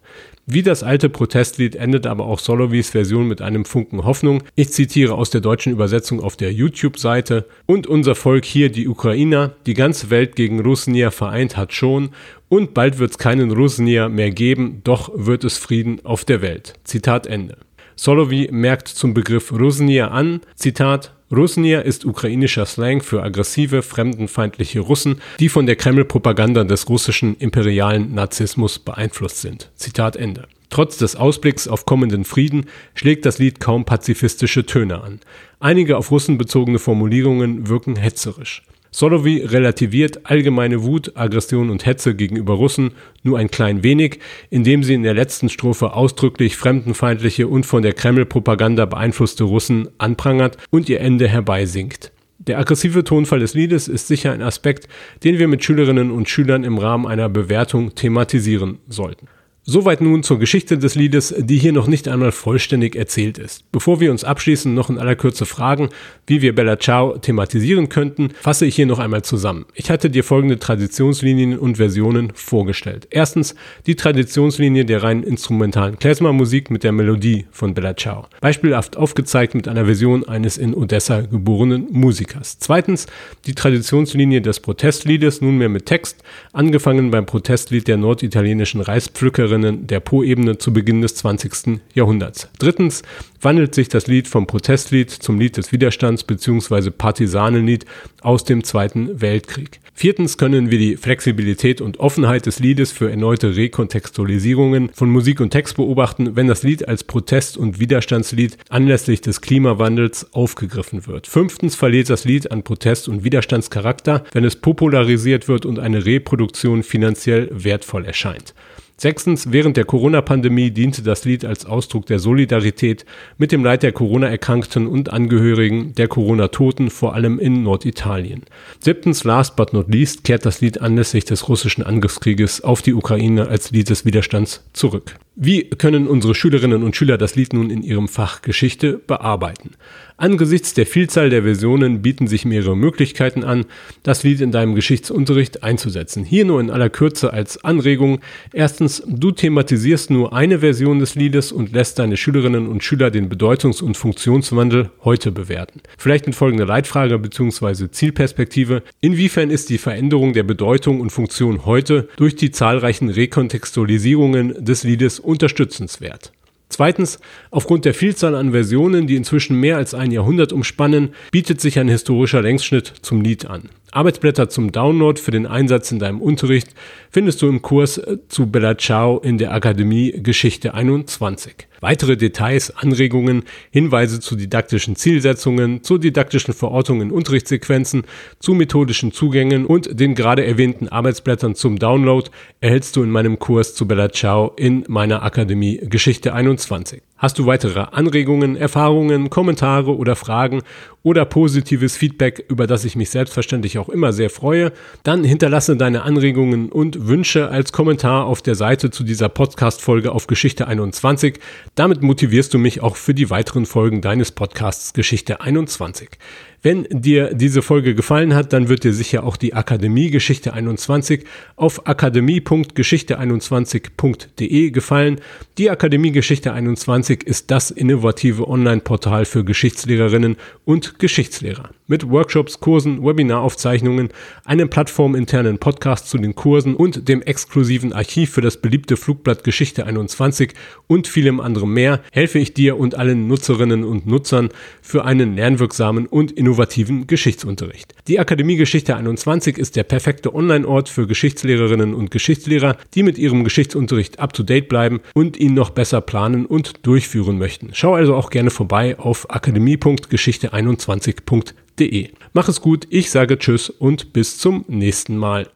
Wie 0.46 0.62
das 0.62 0.82
alte 0.82 1.08
Protestlied 1.08 1.76
endet 1.76 2.06
aber 2.06 2.24
auch 2.24 2.38
Solovys 2.40 2.90
Version 2.90 3.28
mit 3.28 3.42
einem 3.42 3.64
Funken 3.64 4.04
Hoffnung. 4.04 4.42
Ich 4.56 4.72
zitiere 4.72 5.14
aus 5.14 5.30
der 5.30 5.40
deutschen 5.40 5.72
Übersetzung 5.72 6.20
auf 6.20 6.36
der 6.36 6.52
YouTube-Seite. 6.52 7.46
Und 7.66 7.86
unser 7.86 8.14
Volk 8.14 8.44
hier, 8.44 8.70
die 8.70 8.88
Ukrainer, 8.88 9.54
die 9.66 9.74
ganze 9.74 10.10
Welt 10.10 10.34
gegen 10.34 10.60
Russnia 10.60 11.10
vereint 11.10 11.56
hat 11.56 11.72
schon. 11.72 12.10
Und 12.48 12.74
bald 12.74 12.98
wird 12.98 13.12
es 13.12 13.18
keinen 13.18 13.52
Russnia 13.52 14.08
mehr 14.08 14.30
geben, 14.30 14.80
doch 14.84 15.10
wird 15.14 15.44
es 15.44 15.58
Frieden 15.58 16.04
auf 16.04 16.24
der 16.24 16.42
Welt. 16.42 16.74
Zitat 16.84 17.26
Ende. 17.26 17.56
Solovy 17.94 18.48
merkt 18.50 18.88
zum 18.88 19.14
Begriff 19.14 19.52
Rusnia 19.52 20.08
an, 20.08 20.40
Zitat, 20.56 21.12
Rusnia 21.34 21.80
ist 21.80 22.04
ukrainischer 22.04 22.66
Slang 22.66 23.00
für 23.00 23.22
aggressive, 23.22 23.80
fremdenfeindliche 23.82 24.80
Russen, 24.80 25.22
die 25.40 25.48
von 25.48 25.64
der 25.64 25.76
Kreml-Propaganda 25.76 26.64
des 26.64 26.90
russischen 26.90 27.36
imperialen 27.38 28.14
Narzissmus 28.14 28.78
beeinflusst 28.78 29.40
sind. 29.40 29.70
Zitat 29.74 30.16
Ende. 30.16 30.46
Trotz 30.68 30.98
des 30.98 31.16
Ausblicks 31.16 31.68
auf 31.68 31.86
kommenden 31.86 32.26
Frieden 32.26 32.66
schlägt 32.94 33.24
das 33.24 33.38
Lied 33.38 33.60
kaum 33.60 33.86
pazifistische 33.86 34.66
Töne 34.66 35.02
an. 35.02 35.20
Einige 35.58 35.96
auf 35.96 36.10
Russen 36.10 36.36
bezogene 36.36 36.78
Formulierungen 36.78 37.66
wirken 37.68 37.96
hetzerisch. 37.96 38.62
Solowy 38.94 39.38
relativiert 39.38 40.26
allgemeine 40.26 40.82
Wut, 40.82 41.16
Aggression 41.16 41.70
und 41.70 41.86
Hetze 41.86 42.14
gegenüber 42.14 42.54
Russen 42.54 42.92
nur 43.22 43.38
ein 43.38 43.50
klein 43.50 43.82
wenig, 43.82 44.18
indem 44.50 44.84
sie 44.84 44.92
in 44.92 45.02
der 45.02 45.14
letzten 45.14 45.48
Strophe 45.48 45.94
ausdrücklich 45.94 46.56
fremdenfeindliche 46.56 47.48
und 47.48 47.64
von 47.64 47.82
der 47.82 47.94
Kreml-Propaganda 47.94 48.84
beeinflusste 48.84 49.44
Russen 49.44 49.88
anprangert 49.96 50.58
und 50.70 50.90
ihr 50.90 51.00
Ende 51.00 51.26
herbeisingt. 51.26 52.12
Der 52.38 52.58
aggressive 52.58 53.02
Tonfall 53.02 53.38
des 53.38 53.54
Liedes 53.54 53.88
ist 53.88 54.08
sicher 54.08 54.32
ein 54.32 54.42
Aspekt, 54.42 54.88
den 55.24 55.38
wir 55.38 55.48
mit 55.48 55.64
Schülerinnen 55.64 56.10
und 56.10 56.28
Schülern 56.28 56.62
im 56.62 56.76
Rahmen 56.76 57.06
einer 57.06 57.30
Bewertung 57.30 57.94
thematisieren 57.94 58.78
sollten. 58.88 59.26
Soweit 59.64 60.00
nun 60.00 60.24
zur 60.24 60.40
Geschichte 60.40 60.76
des 60.76 60.96
Liedes, 60.96 61.32
die 61.38 61.56
hier 61.56 61.72
noch 61.72 61.86
nicht 61.86 62.08
einmal 62.08 62.32
vollständig 62.32 62.96
erzählt 62.96 63.38
ist. 63.38 63.70
Bevor 63.70 64.00
wir 64.00 64.10
uns 64.10 64.24
abschließen, 64.24 64.74
noch 64.74 64.90
in 64.90 64.98
aller 64.98 65.14
Kürze 65.14 65.46
fragen, 65.46 65.90
wie 66.26 66.42
wir 66.42 66.52
Bella 66.52 66.80
Ciao 66.80 67.16
thematisieren 67.16 67.88
könnten, 67.88 68.30
fasse 68.40 68.66
ich 68.66 68.74
hier 68.74 68.86
noch 68.86 68.98
einmal 68.98 69.22
zusammen. 69.22 69.66
Ich 69.74 69.88
hatte 69.88 70.10
dir 70.10 70.24
folgende 70.24 70.58
Traditionslinien 70.58 71.56
und 71.60 71.76
Versionen 71.76 72.32
vorgestellt. 72.34 73.06
Erstens 73.10 73.54
die 73.86 73.94
Traditionslinie 73.94 74.84
der 74.84 75.04
rein 75.04 75.22
instrumentalen 75.22 75.96
Klezmer-Musik 75.96 76.72
mit 76.72 76.82
der 76.82 76.90
Melodie 76.90 77.46
von 77.52 77.72
Bella 77.72 77.96
Ciao. 77.96 78.26
Beispielhaft 78.40 78.96
aufgezeigt 78.96 79.54
mit 79.54 79.68
einer 79.68 79.84
Version 79.84 80.26
eines 80.26 80.58
in 80.58 80.74
Odessa 80.74 81.20
geborenen 81.20 81.86
Musikers. 81.92 82.58
Zweitens 82.58 83.06
die 83.46 83.54
Traditionslinie 83.54 84.40
des 84.40 84.58
Protestliedes, 84.58 85.40
nunmehr 85.40 85.68
mit 85.68 85.86
Text, 85.86 86.24
angefangen 86.52 87.12
beim 87.12 87.26
Protestlied 87.26 87.86
der 87.86 87.96
norditalienischen 87.96 88.80
Reispflückerin 88.80 89.51
Musikerinnen 89.52 89.86
der 89.86 90.00
Po-Ebene 90.00 90.58
zu 90.58 90.72
Beginn 90.72 91.02
des 91.02 91.14
20. 91.16 91.80
Jahrhunderts. 91.94 92.48
Drittens 92.58 93.02
wandelt 93.40 93.74
sich 93.74 93.88
das 93.88 94.06
Lied 94.06 94.28
vom 94.28 94.46
Protestlied 94.46 95.10
zum 95.10 95.38
Lied 95.38 95.56
des 95.56 95.72
Widerstands 95.72 96.24
bzw. 96.24 96.90
Partisanenlied 96.90 97.84
aus 98.22 98.44
dem 98.44 98.64
Zweiten 98.64 99.20
Weltkrieg. 99.20 99.80
Viertens 99.94 100.38
können 100.38 100.70
wir 100.70 100.78
die 100.78 100.96
Flexibilität 100.96 101.80
und 101.80 102.00
Offenheit 102.00 102.46
des 102.46 102.60
Liedes 102.60 102.92
für 102.92 103.10
erneute 103.10 103.56
Rekontextualisierungen 103.56 104.90
von 104.94 105.10
Musik 105.10 105.40
und 105.40 105.50
Text 105.50 105.76
beobachten, 105.76 106.34
wenn 106.34 106.46
das 106.46 106.62
Lied 106.62 106.88
als 106.88 107.04
Protest- 107.04 107.58
und 107.58 107.78
Widerstandslied 107.78 108.56
anlässlich 108.70 109.20
des 109.20 109.42
Klimawandels 109.42 110.32
aufgegriffen 110.32 111.06
wird. 111.06 111.26
Fünftens 111.26 111.74
verliert 111.74 112.08
das 112.08 112.24
Lied 112.24 112.50
an 112.50 112.62
Protest- 112.62 113.08
und 113.08 113.22
Widerstandscharakter, 113.22 114.24
wenn 114.32 114.44
es 114.44 114.56
popularisiert 114.56 115.48
wird 115.48 115.66
und 115.66 115.78
eine 115.78 116.06
Reproduktion 116.06 116.82
finanziell 116.82 117.48
wertvoll 117.52 118.06
erscheint. 118.06 118.54
Sechstens, 119.02 119.50
während 119.50 119.76
der 119.76 119.84
Corona-Pandemie 119.84 120.70
diente 120.70 121.02
das 121.02 121.24
Lied 121.24 121.44
als 121.44 121.66
Ausdruck 121.66 122.06
der 122.06 122.20
Solidarität 122.20 123.04
mit 123.36 123.50
dem 123.50 123.64
Leid 123.64 123.82
der 123.82 123.90
Corona-Erkrankten 123.90 124.86
und 124.86 125.12
Angehörigen 125.12 125.92
der 125.96 126.06
Corona-Toten, 126.06 126.88
vor 126.88 127.12
allem 127.12 127.40
in 127.40 127.64
Norditalien. 127.64 128.44
Siebtens, 128.78 129.24
last 129.24 129.56
but 129.56 129.72
not 129.72 129.92
least, 129.92 130.22
kehrt 130.22 130.46
das 130.46 130.60
Lied 130.60 130.80
anlässlich 130.80 131.24
des 131.24 131.48
russischen 131.48 131.82
Angriffskrieges 131.82 132.60
auf 132.60 132.80
die 132.80 132.94
Ukraine 132.94 133.48
als 133.48 133.72
Lied 133.72 133.90
des 133.90 134.04
Widerstands 134.04 134.62
zurück. 134.72 135.16
Wie 135.34 135.64
können 135.64 136.08
unsere 136.08 136.34
Schülerinnen 136.34 136.82
und 136.82 136.94
Schüler 136.94 137.16
das 137.16 137.36
Lied 137.36 137.54
nun 137.54 137.70
in 137.70 137.82
ihrem 137.82 138.06
Fach 138.06 138.42
Geschichte 138.42 139.00
bearbeiten? 139.06 139.70
Angesichts 140.18 140.74
der 140.74 140.86
Vielzahl 140.86 141.30
der 141.30 141.42
Versionen 141.42 142.02
bieten 142.02 142.26
sich 142.26 142.44
mehrere 142.44 142.76
Möglichkeiten 142.76 143.42
an, 143.42 143.64
das 144.02 144.22
Lied 144.22 144.42
in 144.42 144.52
deinem 144.52 144.74
Geschichtsunterricht 144.74 145.64
einzusetzen. 145.64 146.24
Hier 146.24 146.44
nur 146.44 146.60
in 146.60 146.70
aller 146.70 146.90
Kürze 146.90 147.32
als 147.32 147.64
Anregung. 147.64 148.20
Erstens, 148.52 149.02
du 149.06 149.32
thematisierst 149.32 150.10
nur 150.10 150.34
eine 150.34 150.58
Version 150.58 150.98
des 150.98 151.14
Liedes 151.14 151.50
und 151.50 151.72
lässt 151.72 151.98
deine 151.98 152.18
Schülerinnen 152.18 152.68
und 152.68 152.84
Schüler 152.84 153.10
den 153.10 153.30
Bedeutungs- 153.30 153.82
und 153.82 153.96
Funktionswandel 153.96 154.90
heute 155.02 155.32
bewerten. 155.32 155.80
Vielleicht 155.96 156.26
mit 156.26 156.36
folgender 156.36 156.66
Leitfrage 156.66 157.18
bzw. 157.18 157.90
Zielperspektive. 157.90 158.82
Inwiefern 159.00 159.50
ist 159.50 159.70
die 159.70 159.78
Veränderung 159.78 160.34
der 160.34 160.44
Bedeutung 160.44 161.00
und 161.00 161.10
Funktion 161.10 161.64
heute 161.64 162.08
durch 162.16 162.36
die 162.36 162.50
zahlreichen 162.50 163.08
Rekontextualisierungen 163.08 164.62
des 164.62 164.84
Liedes 164.84 165.21
unterstützenswert. 165.22 166.32
Zweitens, 166.72 167.18
aufgrund 167.50 167.84
der 167.84 167.92
Vielzahl 167.92 168.34
an 168.34 168.52
Versionen, 168.52 169.06
die 169.06 169.16
inzwischen 169.16 169.60
mehr 169.60 169.76
als 169.76 169.92
ein 169.92 170.10
Jahrhundert 170.10 170.54
umspannen, 170.54 171.14
bietet 171.30 171.60
sich 171.60 171.78
ein 171.78 171.88
historischer 171.88 172.40
Längsschnitt 172.40 172.94
zum 173.02 173.20
Lied 173.20 173.44
an. 173.44 173.68
Arbeitsblätter 173.90 174.48
zum 174.48 174.72
Download 174.72 175.20
für 175.20 175.32
den 175.32 175.46
Einsatz 175.46 175.92
in 175.92 175.98
deinem 175.98 176.22
Unterricht 176.22 176.68
findest 177.10 177.42
du 177.42 177.48
im 177.48 177.60
Kurs 177.60 178.00
zu 178.28 178.46
Bella 178.46 178.78
Ciao 178.78 179.18
in 179.18 179.36
der 179.36 179.52
Akademie 179.52 180.12
Geschichte 180.12 180.72
21. 180.72 181.68
Weitere 181.82 182.16
Details, 182.16 182.70
Anregungen, 182.76 183.42
Hinweise 183.72 184.20
zu 184.20 184.36
didaktischen 184.36 184.94
Zielsetzungen, 184.94 185.82
zu 185.82 185.98
didaktischen 185.98 186.54
Verortungen 186.54 187.08
in 187.08 187.10
Unterrichtssequenzen, 187.10 188.04
zu 188.38 188.54
methodischen 188.54 189.10
Zugängen 189.10 189.66
und 189.66 189.98
den 189.98 190.14
gerade 190.14 190.46
erwähnten 190.46 190.86
Arbeitsblättern 190.88 191.56
zum 191.56 191.80
Download 191.80 192.30
erhältst 192.60 192.94
du 192.94 193.02
in 193.02 193.10
meinem 193.10 193.40
Kurs 193.40 193.74
zu 193.74 193.88
Bella 193.88 194.12
Ciao 194.12 194.52
in 194.56 194.84
meiner 194.86 195.24
Akademie 195.24 195.78
Geschichte 195.82 196.32
21. 196.32 197.02
Hast 197.22 197.38
du 197.38 197.46
weitere 197.46 197.86
Anregungen, 197.92 198.56
Erfahrungen, 198.56 199.30
Kommentare 199.30 199.96
oder 199.96 200.16
Fragen 200.16 200.62
oder 201.04 201.24
positives 201.24 201.96
Feedback, 201.96 202.44
über 202.48 202.66
das 202.66 202.84
ich 202.84 202.96
mich 202.96 203.10
selbstverständlich 203.10 203.78
auch 203.78 203.88
immer 203.88 204.12
sehr 204.12 204.28
freue, 204.28 204.72
dann 205.04 205.22
hinterlasse 205.22 205.76
deine 205.76 206.02
Anregungen 206.02 206.68
und 206.68 207.06
Wünsche 207.06 207.48
als 207.48 207.70
Kommentar 207.70 208.26
auf 208.26 208.42
der 208.42 208.56
Seite 208.56 208.90
zu 208.90 209.04
dieser 209.04 209.28
Podcast-Folge 209.28 210.10
auf 210.10 210.26
Geschichte 210.26 210.66
21. 210.66 211.38
Damit 211.76 212.02
motivierst 212.02 212.52
du 212.54 212.58
mich 212.58 212.82
auch 212.82 212.96
für 212.96 213.14
die 213.14 213.30
weiteren 213.30 213.66
Folgen 213.66 214.00
deines 214.00 214.32
Podcasts 214.32 214.92
Geschichte 214.92 215.40
21. 215.40 216.18
Wenn 216.64 216.86
dir 216.90 217.34
diese 217.34 217.60
Folge 217.60 217.96
gefallen 217.96 218.36
hat, 218.36 218.52
dann 218.52 218.68
wird 218.68 218.84
dir 218.84 218.92
sicher 218.92 219.24
auch 219.24 219.36
die 219.36 219.52
Akademie 219.52 220.10
Geschichte 220.10 220.52
21 220.52 221.24
auf 221.56 221.88
akademie.geschichte21.de 221.88 224.70
gefallen. 224.70 225.20
Die 225.58 225.70
Akademie 225.70 226.12
Geschichte 226.12 226.52
21 226.52 227.24
ist 227.24 227.50
das 227.50 227.72
innovative 227.72 228.46
Online-Portal 228.46 229.24
für 229.24 229.42
Geschichtslehrerinnen 229.42 230.36
und 230.64 231.00
Geschichtslehrer. 231.00 231.70
Mit 231.88 232.08
Workshops, 232.08 232.60
Kursen, 232.60 233.04
Webinaraufzeichnungen, 233.04 234.10
einem 234.44 234.70
plattforminternen 234.70 235.58
Podcast 235.58 236.08
zu 236.08 236.16
den 236.16 236.36
Kursen 236.36 236.76
und 236.76 237.08
dem 237.08 237.22
exklusiven 237.22 237.92
Archiv 237.92 238.30
für 238.30 238.40
das 238.40 238.58
beliebte 238.58 238.96
Flugblatt 238.96 239.42
Geschichte 239.42 239.84
21 239.84 240.52
und 240.86 241.08
vielem 241.08 241.40
anderem 241.40 241.74
mehr 241.74 242.02
helfe 242.12 242.38
ich 242.38 242.54
dir 242.54 242.78
und 242.78 242.94
allen 242.94 243.26
Nutzerinnen 243.26 243.82
und 243.82 244.06
Nutzern 244.06 244.50
für 244.80 245.04
einen 245.04 245.34
lernwirksamen 245.34 246.06
und 246.06 246.30
innovativen 246.30 246.51
innovativen 246.52 247.06
Geschichtsunterricht. 247.06 247.94
Die 248.08 248.20
Akademie 248.20 248.56
Geschichte 248.56 248.94
21 248.94 249.56
ist 249.56 249.74
der 249.74 249.84
perfekte 249.84 250.34
Online-Ort 250.34 250.90
für 250.90 251.06
Geschichtslehrerinnen 251.06 251.94
und 251.94 252.10
Geschichtslehrer, 252.10 252.76
die 252.94 253.02
mit 253.02 253.16
ihrem 253.16 253.42
Geschichtsunterricht 253.42 254.18
up-to-date 254.18 254.68
bleiben 254.68 255.00
und 255.14 255.38
ihn 255.38 255.54
noch 255.54 255.70
besser 255.70 256.02
planen 256.02 256.44
und 256.44 256.86
durchführen 256.86 257.38
möchten. 257.38 257.70
Schau 257.72 257.94
also 257.94 258.14
auch 258.14 258.28
gerne 258.28 258.50
vorbei 258.50 258.98
auf 258.98 259.30
akademie.geschichte21.de. 259.30 262.10
Mach 262.34 262.48
es 262.48 262.60
gut, 262.60 262.86
ich 262.90 263.10
sage 263.10 263.38
Tschüss 263.38 263.70
und 263.70 264.12
bis 264.12 264.36
zum 264.36 264.66
nächsten 264.68 265.16
Mal. 265.16 265.48